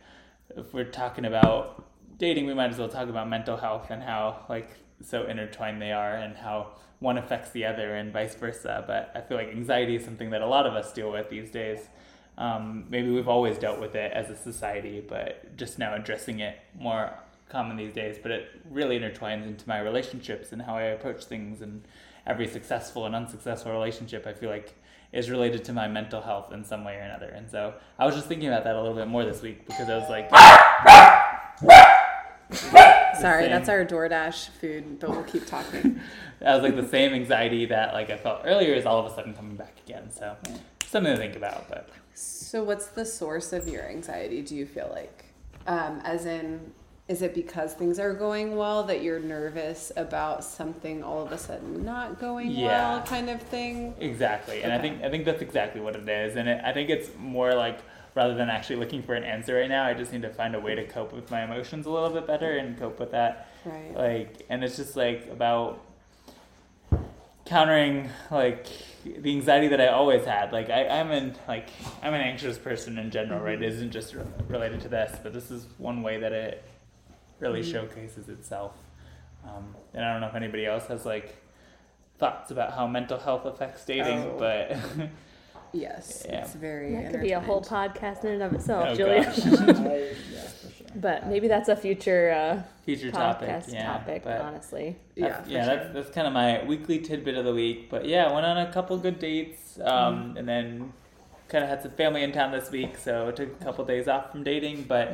[0.56, 1.84] if we're talking about
[2.18, 4.70] dating, we might as well talk about mental health and how like
[5.02, 8.84] so intertwined they are and how one affects the other and vice versa.
[8.86, 11.50] But I feel like anxiety is something that a lot of us deal with these
[11.50, 11.80] days.
[12.38, 16.58] Um, maybe we've always dealt with it as a society, but just now addressing it
[16.78, 17.12] more
[17.48, 18.18] common these days.
[18.22, 21.82] But it really intertwines into my relationships and how I approach things and
[22.26, 24.26] every successful and unsuccessful relationship.
[24.26, 24.74] I feel like
[25.12, 27.28] is related to my mental health in some way or another.
[27.28, 29.88] And so I was just thinking about that a little bit more this week because
[29.88, 30.28] I was like,
[33.20, 33.50] Sorry, same.
[33.50, 36.00] that's our DoorDash food, but we'll keep talking.
[36.44, 39.14] I was like the same anxiety that like I felt earlier is all of a
[39.14, 40.10] sudden coming back again.
[40.10, 40.36] So
[40.84, 41.68] something to think about.
[41.68, 44.42] But So, what's the source of your anxiety?
[44.42, 45.24] Do you feel like,
[45.66, 46.72] um, as in,
[47.08, 51.38] is it because things are going well that you're nervous about something all of a
[51.38, 52.94] sudden not going Yeah.
[52.94, 53.94] well, kind of thing?
[54.00, 56.90] Exactly, and I think I think that's exactly what it is, and it, I think
[56.90, 57.78] it's more like
[58.16, 60.60] rather than actually looking for an answer right now, I just need to find a
[60.60, 63.48] way to cope with my emotions a little bit better and cope with that.
[63.64, 63.94] Right.
[63.94, 65.82] Like, and it's just like about
[67.44, 68.66] countering like
[69.04, 70.50] the anxiety that I always had.
[70.52, 71.68] Like, I, I'm an like
[72.02, 73.54] I'm an anxious person in general, right?
[73.54, 73.64] Mm-hmm.
[73.64, 76.64] It isn't just re- related to this, but this is one way that it
[77.40, 78.72] really showcases itself.
[79.44, 81.36] Um, and I don't know if anybody else has like
[82.18, 84.36] thoughts about how mental health affects dating, Oh.
[84.38, 84.76] but
[85.72, 86.40] Yes, Yeah.
[86.42, 86.94] it's very.
[86.94, 89.24] That could be a whole podcast in and of itself, Oh, Julia.
[89.24, 89.38] gosh.
[89.46, 90.86] I, yeah, for sure.
[90.94, 93.48] But maybe that's a future uh, future topic.
[93.48, 94.96] podcast Yeah, topic, but honestly.
[95.16, 95.76] Yeah, that's, yeah, sure.
[95.76, 97.90] that's that's kind of my weekly tidbit of the week.
[97.90, 100.92] But yeah, went on a couple good dates, um, and then
[101.48, 104.32] kind of had some family in town this week, so took a couple days off
[104.32, 104.84] from dating.
[104.84, 105.08] But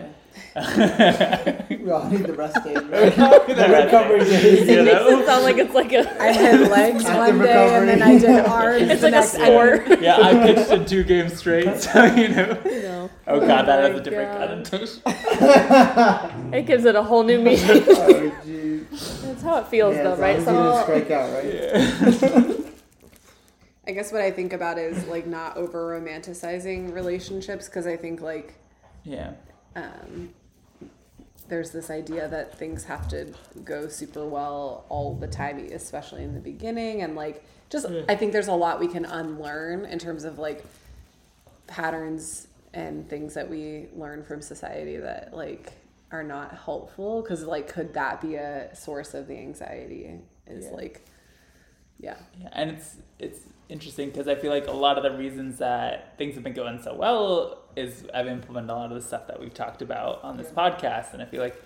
[0.56, 3.14] We all need the rest day, right?
[3.46, 4.42] The the recovery day.
[4.42, 4.68] days.
[4.68, 5.20] It makes know?
[5.20, 6.22] it sound like it's like a.
[6.22, 8.82] I had legs one day and then I did arms.
[8.82, 9.44] It's the like a next day.
[9.44, 10.00] sport.
[10.00, 12.58] yeah, I pitched in two games straight, so you know.
[12.64, 14.48] You know, Oh god, that my has a oh, different God.
[14.48, 15.02] connotation.
[16.54, 17.60] it gives it a whole new meaning.
[17.96, 18.32] oh.
[18.90, 20.38] That's how it feels, Yeah, though, right?
[20.38, 21.44] long as you didn't So, strike out, right?
[21.54, 22.52] Yeah.
[23.86, 28.20] I guess what I think about is like not over romanticizing relationships because I think
[28.20, 28.54] like
[29.04, 29.32] yeah.
[29.74, 30.30] um,
[31.48, 33.32] there's this idea that things have to
[33.64, 37.02] go super well all the time, especially in the beginning.
[37.02, 40.64] And like, just, I think there's a lot we can unlearn in terms of like
[41.66, 45.72] patterns and things that we learn from society that like
[46.10, 47.22] are not helpful.
[47.22, 50.20] Cause like, could that be a source of the anxiety?
[50.46, 50.70] Is Yeah.
[50.70, 51.04] like,
[51.98, 52.16] yeah.
[52.40, 53.40] Yeah, and it's it's
[53.72, 56.80] interesting because I feel like a lot of the reasons that things have been going
[56.82, 60.36] so well is I've implemented a lot of the stuff that we've talked about on
[60.36, 61.60] this podcast, and I feel like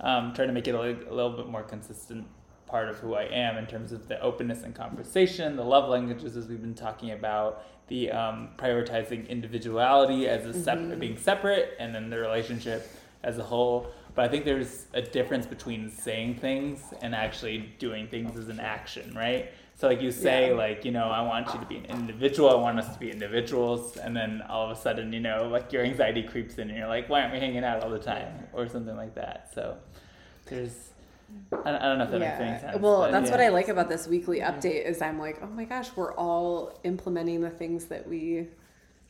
[0.00, 2.26] um, trying to make it a, a little bit more consistent
[2.66, 6.36] part of who I am in terms of the openness and conversation, the love languages
[6.36, 11.94] as we've been talking about, the um, prioritizing individuality as a separate, being separate, and
[11.94, 12.86] then the relationship
[13.22, 13.86] as a whole.
[14.14, 18.58] But I think there's a difference between saying things and actually doing things as an
[18.58, 19.52] action, right?
[19.76, 20.56] So like you say Yeah.
[20.56, 22.48] like you know I want you to be an individual.
[22.50, 25.72] I want us to be individuals, and then all of a sudden you know like
[25.72, 28.48] your anxiety creeps in, and you're like, why aren't we hanging out all the time,
[28.52, 29.50] or something like that.
[29.54, 29.76] So
[30.46, 30.90] there's
[31.52, 32.80] I don't, I don't know if that makes any sense.
[32.80, 33.30] Well, that's yeah.
[33.32, 36.78] what I like about this weekly update is I'm like, oh my gosh, we're all
[36.84, 38.46] implementing the things that we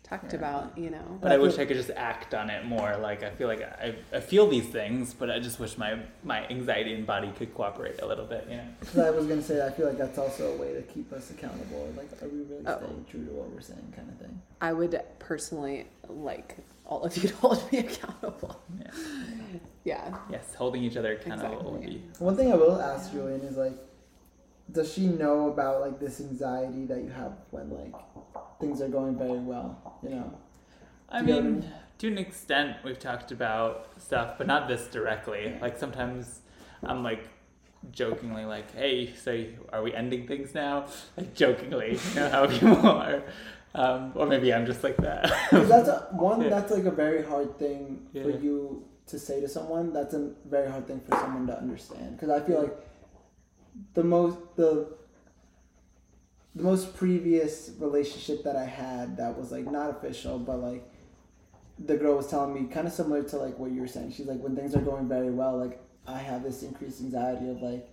[0.08, 1.18] talked about, you know.
[1.20, 2.96] But I wish I could just act on it more.
[2.96, 6.46] Like I feel like I, I feel these things, but I just wish my my
[6.48, 8.46] anxiety and body could cooperate a little bit.
[8.48, 8.64] You know.
[8.80, 11.30] Because I was gonna say, I feel like that's also a way to keep us
[11.30, 11.92] accountable.
[11.96, 12.78] Like, are we really Oh.
[12.78, 14.40] staying true to what we're saying, kind of thing.
[14.60, 18.60] I would personally like all of you to hold me accountable.
[18.78, 18.90] Yeah.
[19.84, 20.16] Yeah.
[20.30, 21.98] Yes, holding each other accountable would Exactly.
[22.18, 22.24] be.
[22.24, 23.74] One thing I will ask Julian is like,
[24.72, 27.94] does she know about like this anxiety that you have when like
[28.60, 29.98] things are going very well?
[30.02, 30.38] You know.
[31.08, 31.72] I you know I mean, mean?
[31.98, 35.56] to an extent, we've talked about stuff, but not this directly.
[35.60, 36.40] Like sometimes
[36.82, 37.28] I'm like
[37.92, 40.86] jokingly like, "Hey, so are we ending things now?"
[41.16, 43.22] Like jokingly, you know how people are.
[43.74, 45.24] Um, or maybe I'm just like that.
[45.52, 46.40] that's a, one.
[46.42, 46.48] Yeah.
[46.48, 49.92] That's like a very hard thing for you to say to someone.
[49.92, 52.16] That's a very hard thing for someone to understand.
[52.16, 52.76] Because I feel like
[53.94, 54.96] the most the
[56.56, 60.82] the most previous relationship that I had that was like not official, but like
[61.78, 64.12] the girl was telling me kind of similar to like what you were saying.
[64.12, 67.60] She's like, when things are going very well, like I have this increased anxiety of
[67.60, 67.86] like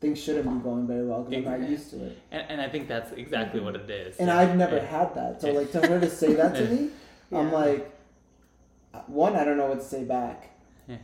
[0.00, 2.18] things shouldn't be going very well because I'm not used to it.
[2.32, 4.16] and, and I think that's exactly what it is.
[4.16, 4.38] And Yeah.
[4.40, 4.86] I've never Yeah.
[4.86, 5.40] had that.
[5.40, 6.90] So like to her to say that to me,
[7.32, 7.88] I'm like,
[9.06, 10.50] one, I don't know what to say back,
[10.88, 10.96] Yeah.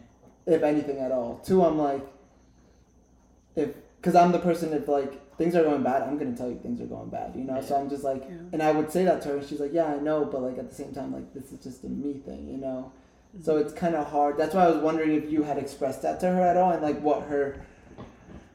[0.47, 1.41] if anything at all.
[1.45, 2.05] Two, I'm like,
[3.55, 6.59] if because I'm the person if like things are going bad, I'm gonna tell you
[6.63, 7.61] things are going bad, you know.
[7.61, 8.37] So I'm just like, Yeah.
[8.53, 10.59] and I would say that to her, and she's like, yeah, I know, but like
[10.59, 12.93] at the same time, like this is just a me thing, you know.
[13.43, 14.39] So it's kind of hard.
[14.39, 16.83] That's why I was wondering if you had expressed that to her at all, and
[16.83, 17.67] like what her,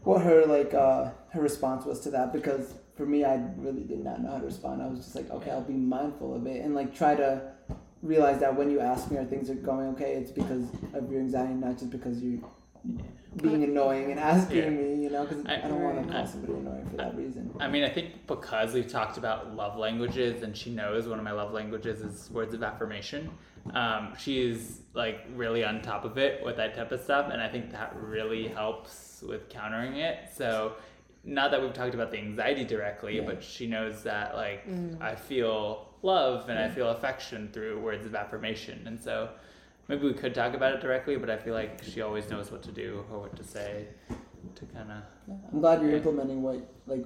[0.03, 2.33] what her like uh her response was to that.
[2.33, 4.81] Because for me, I really did not know how to respond.
[4.81, 7.41] I was just like, okay, I'll be mindful of it, and like try to
[8.01, 10.65] realize that when you ask me are things are going okay, it's because
[10.95, 12.43] of your anxiety, not just because you
[13.41, 14.69] being annoying and asking Yeah.
[14.71, 15.23] me, you know.
[15.25, 16.07] Because I, I- don't want Right.
[16.07, 17.53] to call somebody annoying for that reason.
[17.59, 21.23] I mean, I think because we've talked about love languages, and she knows one of
[21.23, 23.29] my love languages is words of affirmation.
[23.73, 27.41] Um, she is like really on top of it with that type of stuff, and
[27.41, 30.29] I think that really helps with countering it.
[30.35, 30.73] So,
[31.23, 33.25] not that we've talked about the anxiety directly, Yeah.
[33.25, 34.65] but she knows that like
[34.99, 39.29] I feel love and I feel affection through words of affirmation, and so
[39.91, 42.63] maybe we could talk about it directly, but I feel like she always knows what
[42.63, 43.87] to do or what to say
[44.55, 45.97] to kind of Yeah, I'm glad you're Yeah.
[45.97, 46.55] implementing what
[46.87, 47.05] like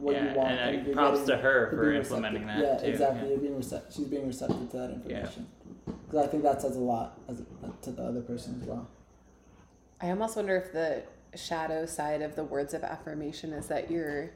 [0.00, 0.50] what yeah, you want.
[0.52, 2.66] and uh, props getting- to her for implementing receptive.
[2.66, 2.92] that Yeah, too.
[2.92, 3.28] exactly.
[3.28, 5.46] You're being recep- she's being receptive to that information.
[5.84, 7.42] Because I think that says a lot as
[7.82, 8.88] to the other person as well.
[10.00, 11.02] I almost wonder if the
[11.36, 14.30] shadow side of the words of affirmation is that you're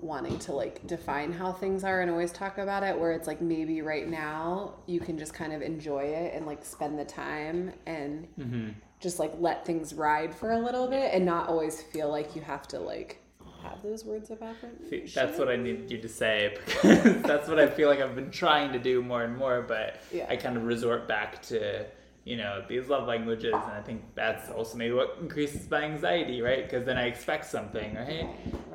[0.00, 3.40] wanting to like define how things are and always talk about it where it's like
[3.40, 7.72] maybe right now you can just kind of enjoy it and like spend the time
[7.86, 8.68] and hmm
[9.00, 12.42] just like let things ride for a little bit and not always feel like you
[12.42, 13.22] have to like
[13.62, 15.08] have those words of affirmation.
[15.14, 18.30] That's what I needed you to say because that's what I feel like I've been
[18.30, 20.26] trying to do more and more, but Yeah.
[20.28, 21.86] I kind of resort back to
[22.28, 26.42] you know these love languages, and I think that's also maybe what increases my anxiety,
[26.42, 26.62] right?
[26.62, 28.28] Because then I expect something, right?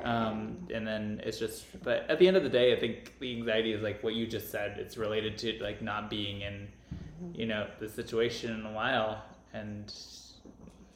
[0.04, 3.38] Um, and then it's just, but at the end of the day, I think the
[3.38, 4.80] anxiety is like what you just said.
[4.80, 6.68] It's related to like not being in,
[7.36, 9.24] you know, the situation in a while,
[9.54, 9.93] and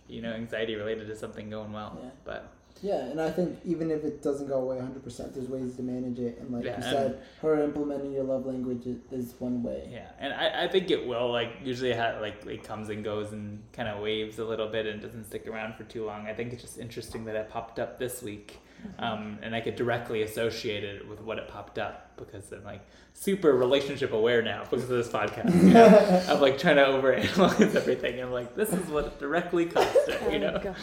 [0.08, 2.00] you know, anxiety related to something going well.
[2.02, 2.10] Yeah.
[2.26, 2.54] But
[2.84, 6.20] Yeah, and I think even if it doesn't go away 100%, there's ways to manage
[6.20, 6.38] it.
[6.40, 9.88] And like Yeah, you and- said, her implementing your love language is, one way.
[9.92, 11.32] yeah, and I, I think it will.
[11.32, 14.68] Like usually, it ha- like it comes and goes and kind of waves a little
[14.68, 16.28] bit and doesn't stick around for too long.
[16.28, 18.60] I think it's just interesting that it popped up this week.
[19.00, 22.82] Um, and I could directly associate it with what it popped up because I'm like
[23.14, 25.54] super relationship aware now because of this podcast.
[25.64, 26.24] You know?
[26.30, 28.20] I'm like trying to overanalyze everything.
[28.22, 30.60] I'm like, this is what it directly caused it, you Oh, know?
[30.64, 30.76] God.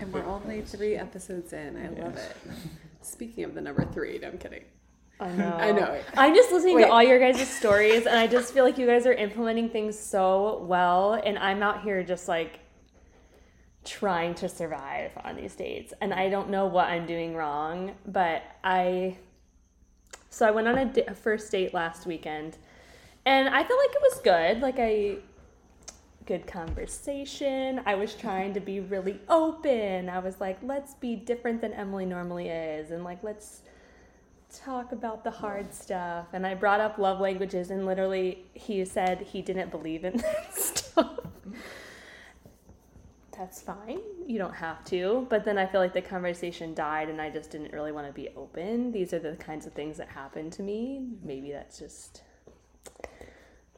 [0.00, 1.76] and we're only three episodes in.
[1.76, 2.36] I love it.
[3.02, 4.64] Speaking of the number three, no, I'm kidding.
[5.18, 5.52] I know.
[5.52, 6.00] I know.
[6.16, 6.84] I'm just listening Wait.
[6.86, 9.98] to all your guys' stories, and I just feel like you guys are implementing things
[9.98, 12.58] so well, and I'm out here just like
[13.90, 18.42] trying to survive on these dates, and I don't know what I'm doing wrong, but
[18.62, 19.16] I.
[20.32, 22.56] So I went on a, first date last weekend,
[23.26, 24.60] and I felt like it was good.
[24.62, 25.16] Like I
[26.26, 27.80] good conversation.
[27.84, 30.08] I was trying to be really open.
[30.08, 33.62] I was like, let's be different than Emily normally is, and like let's
[34.52, 36.26] talk about the hard stuff.
[36.32, 40.56] And I brought up love languages, and literally he said he didn't believe in that
[40.56, 41.18] stuff.
[43.40, 44.00] That's fine.
[44.26, 45.26] You don't have to.
[45.30, 48.12] But then I feel like the conversation died and I just didn't really want to
[48.12, 48.92] be open.
[48.92, 51.06] These are the kinds of things that happen to me.
[51.22, 52.22] Maybe that's just,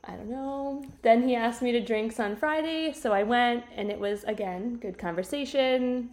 [0.02, 0.84] I don't know.
[1.02, 2.92] Then he asked me to drinks on Friday.
[2.92, 6.10] So I went and it was, again, good conversation,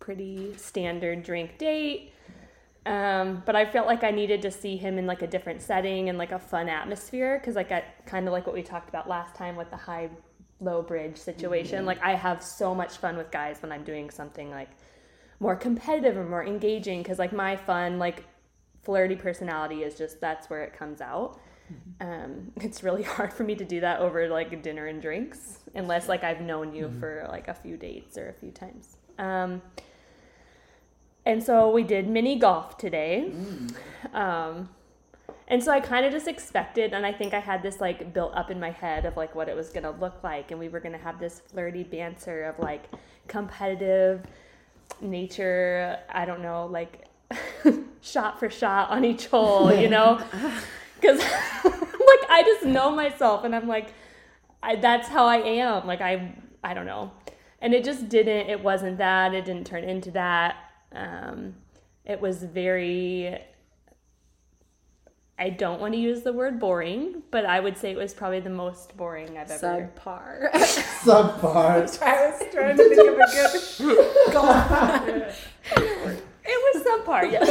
[0.00, 2.14] pretty standard drink date.
[2.86, 6.08] Um, but I felt like I needed to see him in like a different setting
[6.08, 9.10] and like a fun atmosphere because like I kind of like what we talked about
[9.10, 10.08] last time with the high
[10.60, 11.86] low bridge situation.
[11.86, 14.70] Like I have so much fun with guys when I'm doing something like
[15.40, 18.24] more competitive or more engaging because like my fun like
[18.82, 21.38] flirty personality is just that's where it comes out.
[22.00, 26.08] Um, it's really hard for me to do that over like dinner and drinks unless
[26.08, 28.96] like I've known you for like a few dates or a few times.
[29.18, 29.62] Um,
[31.26, 33.32] and so we did mini golf today.
[34.12, 34.68] Um,
[35.46, 38.34] and so I kind of just expected, and I think I had this like built
[38.34, 40.80] up in my head of like what it was gonna look like, and we were
[40.80, 42.88] gonna have this flirty banter of like
[43.28, 44.24] competitive
[45.02, 45.98] nature.
[46.08, 47.06] I don't know, like
[48.00, 50.16] shot for shot on each hole, you know,
[51.00, 51.18] because
[51.64, 53.92] like I just know myself, and I'm like,
[54.62, 55.86] I, that's how I am.
[55.86, 57.12] Like I, I don't know,
[57.60, 58.48] and it just didn't.
[58.48, 59.34] It wasn't that.
[59.34, 60.56] It didn't turn into that.
[60.92, 61.56] Um,
[62.06, 63.38] it was very
[65.38, 68.40] I don't want to use the word boring, but I would say it was probably
[68.40, 69.90] the most boring I've ever.
[69.96, 70.50] Subpar.
[70.52, 71.56] Subpar.
[71.56, 73.26] I was trying to think of a
[73.82, 76.24] good golf.
[76.46, 77.48] It was subpar, yes.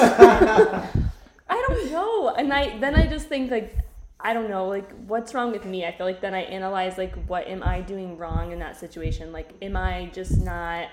[1.49, 3.75] I don't know, and I then I just think like
[4.19, 5.85] I don't know, like what's wrong with me?
[5.85, 9.33] I feel like then I analyze like what am I doing wrong in that situation?
[9.33, 10.87] Like, am I just not?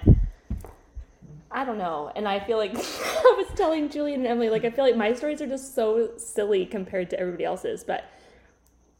[1.52, 4.70] I don't know, and I feel like I was telling Julian and Emily like I
[4.70, 8.04] feel like my stories are just so silly compared to everybody else's, but.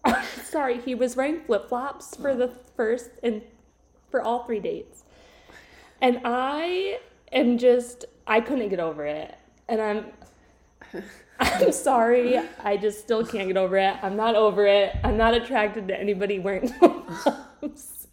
[0.44, 3.42] Sorry, he was wearing flip flops for the first and
[4.10, 5.04] for all three dates.
[6.00, 7.00] And I
[7.32, 9.34] am just I couldn't get over it.
[9.68, 10.06] And I'm
[11.40, 12.38] I'm sorry.
[12.62, 13.96] I just still can't get over it.
[14.02, 14.94] I'm not over it.
[15.02, 18.08] I'm not attracted to anybody wearing flip-flops.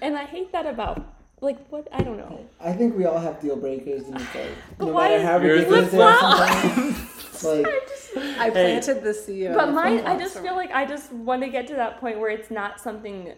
[0.00, 2.46] And I hate that about like what I don't know.
[2.60, 5.22] I think we all have deal breakers, and it's like But no why matter is
[5.22, 9.52] how yours ridiculous they are like I just I planted the seed.
[9.54, 12.18] But of mine I just feel like I just want to get to that point
[12.18, 13.34] where it's not something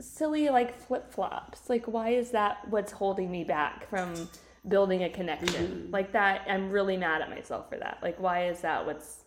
[0.00, 1.70] silly like flip-flops.
[1.70, 4.28] Like why is that what's holding me back from
[4.68, 5.66] building a connection?
[5.66, 5.90] Mm-hmm.
[5.90, 7.98] Like that I'm really mad at myself for that.
[8.02, 9.24] Like why is that what's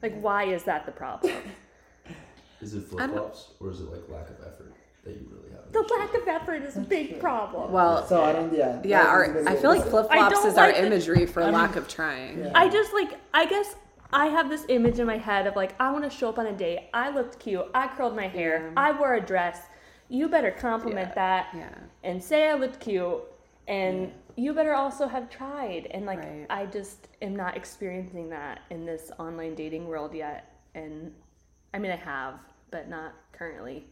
[0.00, 1.34] like why is that the problem?
[2.60, 4.72] Is it flip flops or is it like lack of effort
[5.04, 5.72] that you really have?
[5.72, 7.72] The lack of effort is a big problem.
[7.72, 8.80] Well, so I don't yeah.
[8.84, 10.86] yeah, our, is a good I feel like flip flops don't is our like the-
[10.86, 12.38] imagery for I mean- lack of trying.
[12.40, 12.52] Yeah.
[12.54, 13.74] I just like I guess
[14.12, 16.46] I have this image in my head of like I want to show up on
[16.46, 16.88] a date.
[16.92, 17.64] I looked cute.
[17.74, 18.66] I curled my hair.
[18.66, 18.72] Yeah.
[18.76, 19.58] I wore a dress.
[20.08, 21.14] You better compliment Yeah.
[21.14, 21.74] that Yeah.
[22.04, 23.20] and say I looked cute
[23.66, 26.46] and you better also have tried and like Right.
[26.50, 31.12] I just am not experiencing that in this online dating world yet and
[31.72, 32.34] I mean I have
[32.70, 33.86] but not currently.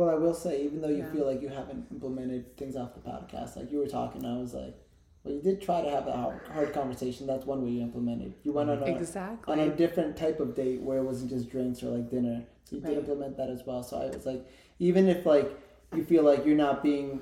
[0.00, 1.12] Well, I will say, even though you Yeah.
[1.12, 4.54] feel like you haven't implemented things off the podcast, like you were talking, I was
[4.54, 4.74] like,
[5.22, 7.26] well, you did try to have a hard- conversation.
[7.26, 8.32] That's one way you implemented.
[8.42, 11.82] You went on a on a different type of date where it wasn't just drinks
[11.82, 12.46] or like dinner.
[12.64, 12.94] So you Right.
[12.94, 13.82] did implement that as well.
[13.82, 14.42] So I was like,
[14.78, 15.50] even if like
[15.94, 17.20] you feel like you're not being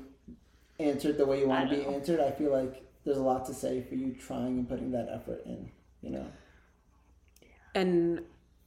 [0.78, 1.90] answered the way you want to be know.
[1.90, 5.08] answered, I feel like there's a lot to say for you trying and putting that
[5.10, 5.68] effort in.
[6.00, 6.26] You know.
[7.74, 8.20] And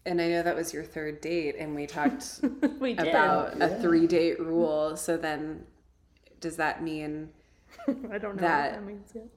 [0.06, 2.40] and I know that was your third date, and we talked
[2.80, 3.08] we did.
[3.08, 4.96] about a three date rule.
[4.98, 5.66] So then,
[6.40, 7.30] does that mean
[7.88, 9.28] I don't know that- what that means yet.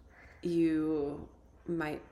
[0.43, 1.29] you
[1.67, 2.03] might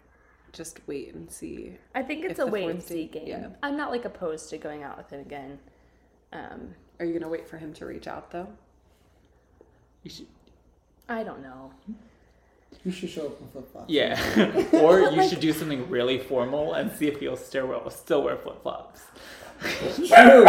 [0.52, 1.76] just wait and see?
[1.94, 3.28] I think it's a wait and see date- game.
[3.28, 3.48] yeah.
[3.62, 5.58] I'm not like opposed to going out with him again.
[6.32, 8.48] Um, Are you gonna wait for him to reach out though?
[10.02, 10.26] You should,
[11.08, 11.72] I don't know.
[12.84, 13.90] You should show up in flip flops.
[13.90, 14.66] yeah.
[14.72, 18.36] or you should do something really formal and see if you'll still wear, still wear
[18.36, 19.02] flip flops.
[19.96, 20.46] True.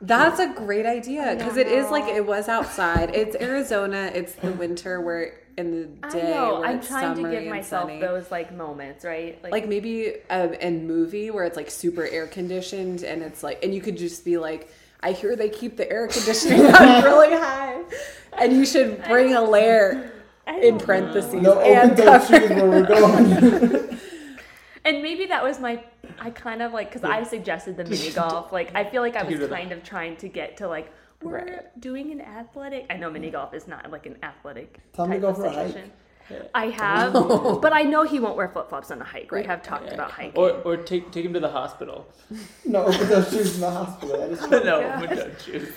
[0.00, 3.14] That's a great idea because it is like it was outside.
[3.14, 4.12] It's Arizona.
[4.14, 6.20] It's the winter where in the day.
[6.20, 6.64] I day know.
[6.64, 8.00] I'm it's trying to summery give myself sunny.
[8.00, 9.42] those like moments, right?
[9.42, 13.74] like maybe um, in movie where it's like super air conditioned and it's like and
[13.74, 17.82] you could just be like i hear they keep the air conditioning on really high
[18.38, 20.17] and you should bring a layer I
[20.56, 23.98] in don't parentheses No and open toe cover shoes where we're going.
[24.84, 25.84] And maybe that was my.
[26.18, 28.52] I kind of like because I suggested the mini golf.
[28.52, 30.90] Like I feel like I was kind of trying to get to like
[31.22, 31.80] we're Right.
[31.80, 32.86] doing an athletic.
[32.88, 34.78] I know mini golf is not like an athletic.
[34.94, 35.66] Tell him to type go of for a hike.
[35.68, 35.92] situation.
[36.54, 37.12] I have,
[37.62, 39.30] but I know he won't wear flip flops on a hike.
[39.30, 39.46] We Right.
[39.46, 40.32] have talked about hiking.
[40.36, 42.06] Or, or take, take him to the hospital.
[42.66, 44.18] no open toe shoes in the hospital.
[44.20, 45.72] That is no, but don't choose.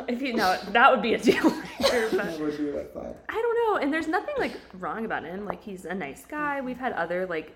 [0.08, 2.08] if you know, that would be a deal breaker.
[2.10, 3.14] But That would be a red flag.
[3.28, 3.82] I don't know.
[3.82, 5.44] And there's nothing like wrong about him.
[5.44, 6.60] Like he's a nice guy.
[6.60, 7.54] We've had other like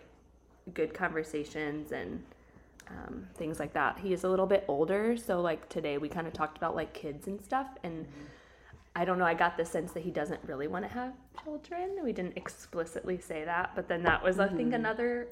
[0.74, 2.22] good conversations and
[2.90, 3.98] um, things like that.
[3.98, 6.92] He is a little bit older, so like today we kind of talked about like
[6.94, 7.68] kids and stuff.
[7.82, 8.06] And
[8.96, 9.26] I don't know.
[9.26, 11.12] I got the sense that he doesn't really want to have
[11.44, 11.98] children.
[12.02, 15.28] We didn't explicitly say that, but then that was I think another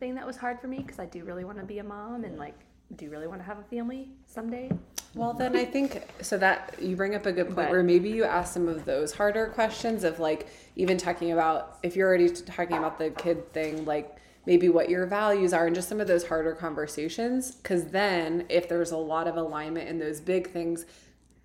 [0.00, 2.24] thing that was hard for me because I do really want to be a mom
[2.24, 2.58] and like
[2.96, 4.70] do really want to have a family someday.
[5.16, 8.10] Well, then I think so that you bring up a good point But- where maybe
[8.10, 10.46] you ask some of those harder questions of like
[10.76, 14.14] even talking about if you're already talking about the kid thing, like
[14.44, 17.52] maybe what your values are and just some of those harder conversations.
[17.52, 20.84] Because then if there's a lot of alignment in those big things,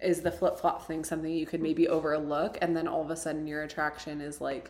[0.02, 2.58] is the flip flop thing something you could maybe overlook?
[2.62, 4.70] And then all of a sudden your attraction is like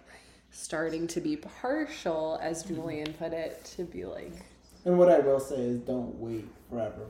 [0.52, 2.76] starting to be partial, as mm-hmm.
[2.76, 4.34] Julian put it, to be like,
[4.86, 7.08] And what I will say is, don't wait forever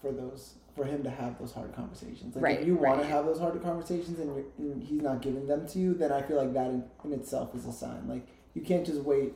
[0.00, 2.34] for those for him to have those hard conversations.
[2.34, 3.02] Like Right, if you want right.
[3.02, 6.10] to have those hard conversations and, you're, and he's not giving them to you, then
[6.12, 8.08] I feel like that in, in itself is a sign.
[8.08, 9.34] Like you can't just wait,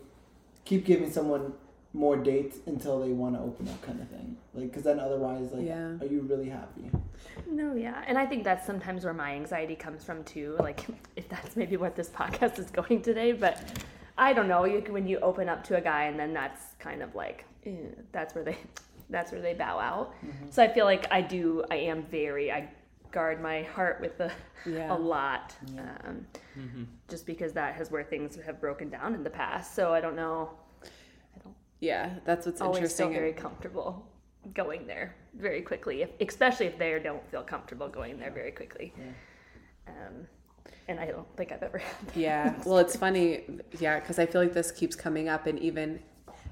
[0.65, 1.53] keep giving someone
[1.93, 4.37] more dates until they want to open up, kind of thing.
[4.55, 5.97] Like because then otherwise, like, Yeah.
[6.01, 6.91] are you really happy?
[7.51, 8.03] No, yeah.
[8.07, 10.57] And I think that's sometimes where my anxiety comes from too.
[10.59, 10.85] Like,
[11.17, 13.63] if that's maybe what this podcast is going today, but
[14.19, 14.65] I don't know.
[14.65, 17.73] You, when you open up to a guy and then that's kind of like, eh,
[18.13, 18.57] that's where they,
[19.11, 20.15] that's where they bow out.
[20.51, 22.69] So I feel like I do, I am very, I
[23.13, 24.31] guard my heart with the,
[24.67, 24.93] Yeah.
[24.95, 25.55] a lot.
[25.79, 26.27] Um,
[27.09, 29.75] just because that is where things have broken down in the past.
[29.75, 30.51] So I don't know.
[30.83, 33.13] I don't yeah, that's what's always feel interesting.
[33.13, 34.07] very comfortable
[34.55, 38.93] going there very quickly, if, especially if they don't feel comfortable going there very quickly.
[39.89, 40.27] Um,
[40.89, 42.17] and I don't think I've ever had that.
[42.17, 42.55] Yeah.
[42.65, 43.45] Well, it's funny.
[43.81, 46.01] Yeah, because I feel like this keeps coming up, and even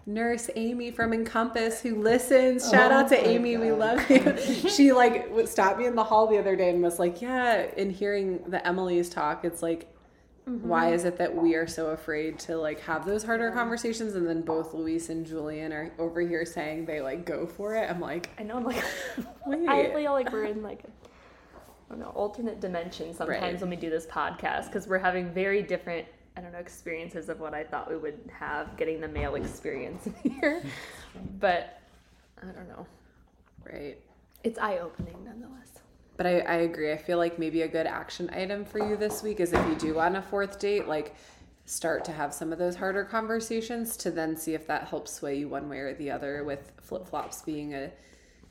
[0.06, 2.70] Nurse Amy from Encompass, who listens.
[2.70, 3.56] Shout Oh out to oh my Amy.
[3.56, 4.36] We love you.
[4.68, 7.90] she like stopped me in the hall the other day and was like, "Yeah." In
[7.90, 9.90] hearing the Emily's talk, it's like.
[10.46, 10.68] Mm-hmm.
[10.68, 14.28] Why is it that we are so afraid to like have those harder conversations and
[14.28, 17.88] then both Luis and Julian are over here saying they like go for it?
[17.90, 18.84] I'm like, I know, I'm like,
[19.46, 19.66] Wait.
[19.66, 23.60] I feel like we're in like, I don't know, alternate dimension sometimes Right.
[23.62, 26.06] when we do this podcast because we're having very different,
[26.36, 30.08] I don't know, experiences of what I thought we would have getting the male experience
[30.22, 30.62] here.
[31.38, 31.80] but
[32.42, 32.86] I don't know.
[33.64, 33.96] right.
[34.42, 35.78] It's eye opening nonetheless.
[36.16, 36.92] But I, I agree.
[36.92, 39.74] I feel like maybe a good action item for you this week is if you
[39.76, 41.14] do on a fourth date, like
[41.66, 45.38] start to have some of those harder conversations to then see if that helps sway
[45.38, 47.90] you one way or the other with flip flops being a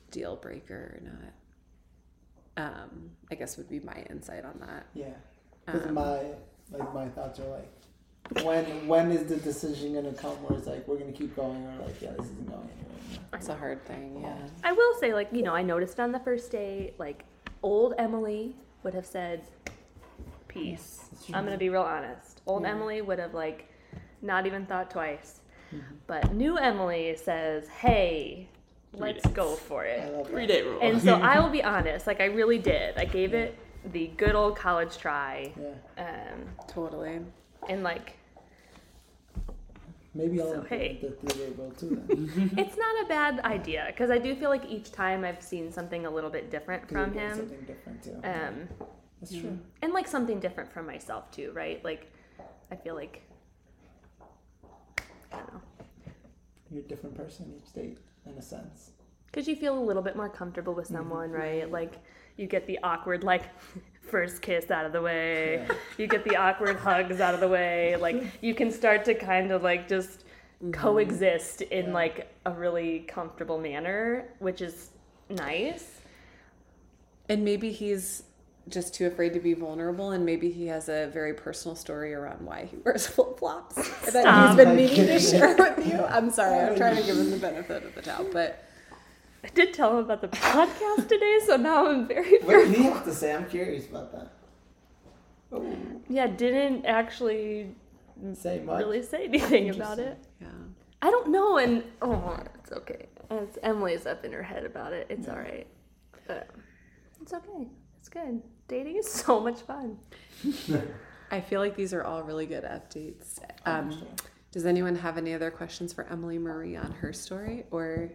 [0.09, 2.73] deal breaker or not.
[2.81, 4.85] Um, I guess would be my insight on that.
[4.93, 5.13] Yeah.
[5.65, 6.23] Because Um, my
[6.71, 10.87] like my thoughts are like, when when is the decision gonna come where it's like
[10.87, 12.93] we're gonna keep going or like yeah this isn't going anywhere.
[13.33, 14.37] It's a hard thing, yeah.
[14.63, 17.25] I will say, like, you know, I noticed on the first date, like,
[17.61, 19.43] old Emily would have said,
[20.47, 21.05] peace.
[21.33, 22.41] I'm going to be real honest.
[22.45, 22.69] Old Yeah.
[22.69, 23.71] Emily would have, like,
[24.21, 25.41] not even thought twice.
[25.73, 25.95] Mm-hmm.
[26.07, 28.47] But new Emily says, hey,
[28.93, 29.35] let's dates.
[29.35, 30.27] go for it.
[30.27, 30.53] Three that.
[30.53, 30.79] date rule.
[30.81, 32.97] And so I will be honest, like, I really did.
[32.97, 33.57] I gave it
[33.91, 35.51] the good old college try.
[35.59, 36.03] Yeah.
[36.05, 37.19] Um, Totally.
[37.69, 38.17] and, like,
[40.15, 40.99] Maybe I'll So, implement hey.
[41.01, 42.51] the three day rule too then.
[42.57, 46.05] it's not a bad idea because I do feel like each time I've seen something
[46.05, 47.35] a little bit different from him.
[47.37, 48.15] Something different too.
[48.23, 48.69] Um,
[49.19, 49.57] That's true.
[49.81, 51.83] and like something different from myself too, right?
[51.83, 52.11] Like
[52.71, 53.23] I feel like
[55.31, 55.61] I don't know.
[56.69, 58.91] You're a different person each date in a sense.
[59.31, 61.71] Cuz you feel a little bit more comfortable with someone, right?
[61.71, 61.93] Like
[62.37, 63.43] you get the awkward like
[64.01, 65.65] first kiss out of the way.
[65.67, 65.75] Yeah.
[65.97, 67.95] You get the awkward hugs out of the way.
[67.95, 70.19] Like you can start to kind of like just
[70.63, 70.71] mm-hmm.
[70.71, 71.93] coexist in Yeah.
[71.93, 74.91] like a really comfortable manner, which is
[75.29, 76.01] nice.
[77.29, 78.23] And maybe he's
[78.69, 82.45] just too afraid to be vulnerable, and maybe he has a very personal story around
[82.45, 86.01] why he wears flip flops that he's been oh My meaning to share with you.
[86.03, 88.63] I'm sorry, I'm trying to give him the benefit of the doubt, but
[89.45, 92.83] I did tell him about the podcast today, so now I'm very What did he
[92.83, 93.33] have to say?
[93.35, 94.31] I'm curious about that.
[95.51, 95.75] Oh,
[96.09, 97.75] Yeah, didn't actually
[98.33, 98.79] say much.
[98.79, 100.17] really say anything about it.
[100.41, 100.47] yeah.
[101.01, 103.07] I don't know, and oh, it's okay.
[103.29, 105.07] It's Emily's up in her head about it.
[105.09, 105.33] It's Yeah.
[105.33, 105.67] all right.
[106.27, 106.49] But
[107.21, 107.67] it's okay.
[107.99, 108.41] It's good.
[108.69, 109.97] Dating is so much fun.
[111.31, 113.39] I feel like these are all really good updates.
[113.65, 114.05] Um,
[114.51, 118.09] does anyone have any other questions for Emily Marie on her story or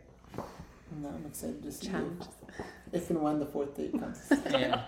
[0.97, 2.29] No, I'm excited to see challenges?
[2.93, 4.19] if and when the fourth date comes.
[4.51, 4.85] yeah.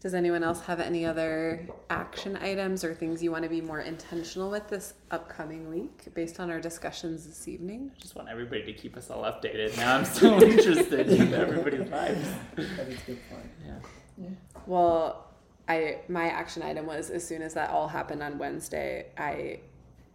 [0.00, 3.80] Does anyone else have any other action items or things you want to be more
[3.80, 7.90] intentional with this upcoming week based on our discussions this evening?
[7.96, 9.76] I just want everybody to keep us all updated.
[9.76, 12.28] Now I'm so interested in everybody's lives.
[12.54, 13.50] That is good point.
[13.66, 14.28] Yeah.
[14.66, 15.26] Well,
[15.68, 19.60] I my action item was as soon as that all happened on Wednesday, I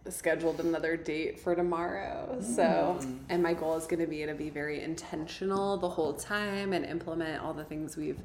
[0.08, 2.38] scheduled another date for tomorrow.
[2.40, 2.98] So,
[3.28, 6.84] and my goal is going to be to be very intentional the whole time and
[6.84, 8.20] implement all the things we've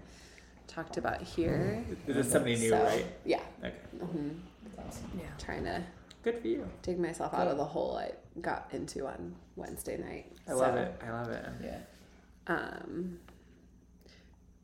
[0.68, 1.84] talked about here.
[2.06, 3.06] This is something new, So, right?
[3.26, 3.74] Yeah, Okay.
[4.00, 4.30] hmm
[4.88, 5.10] awesome.
[5.18, 5.26] Yeah.
[5.40, 5.84] trying to
[6.24, 6.68] Good for you.
[6.82, 8.12] dig myself out of the hole I
[8.42, 10.32] got into on Wednesday night.
[10.48, 10.94] I love it.
[11.06, 11.46] I love it.
[11.64, 11.78] Yeah.
[12.48, 13.20] Um,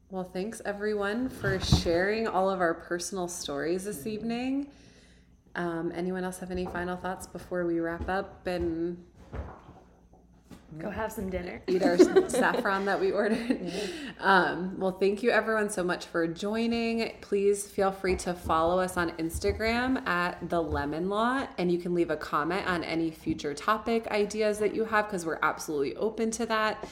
[0.09, 4.67] well, thanks everyone for sharing all of our personal stories this evening.
[5.55, 8.97] Um, anyone else have any final thoughts before we wrap up and
[10.77, 11.61] Go have some dinner.
[11.67, 11.97] eat our
[12.29, 13.71] saffron that we ordered?
[14.19, 17.13] Um, well, thank you everyone so much for joining.
[17.21, 21.93] Please feel free to follow us on Instagram at the Lemmon Law, and you can
[21.93, 26.29] leave a comment on any future topic ideas that you have because we're absolutely open
[26.31, 26.85] to that.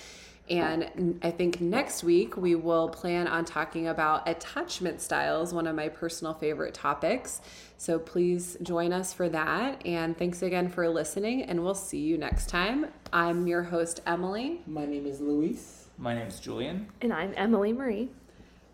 [0.49, 5.75] And I think next week we will plan on talking about attachment styles, one of
[5.75, 7.41] my personal favorite topics.
[7.77, 9.85] So please join us for that.
[9.85, 12.87] And thanks again for listening, and we'll see you next time.
[13.13, 14.61] I'm your host, Emily.
[14.67, 15.87] My name is Luis.
[15.97, 16.89] My name is Julian.
[17.01, 18.09] And I'm Emily Marie.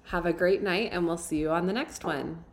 [0.05, 2.43] Have a great night, and we'll see you on the next one.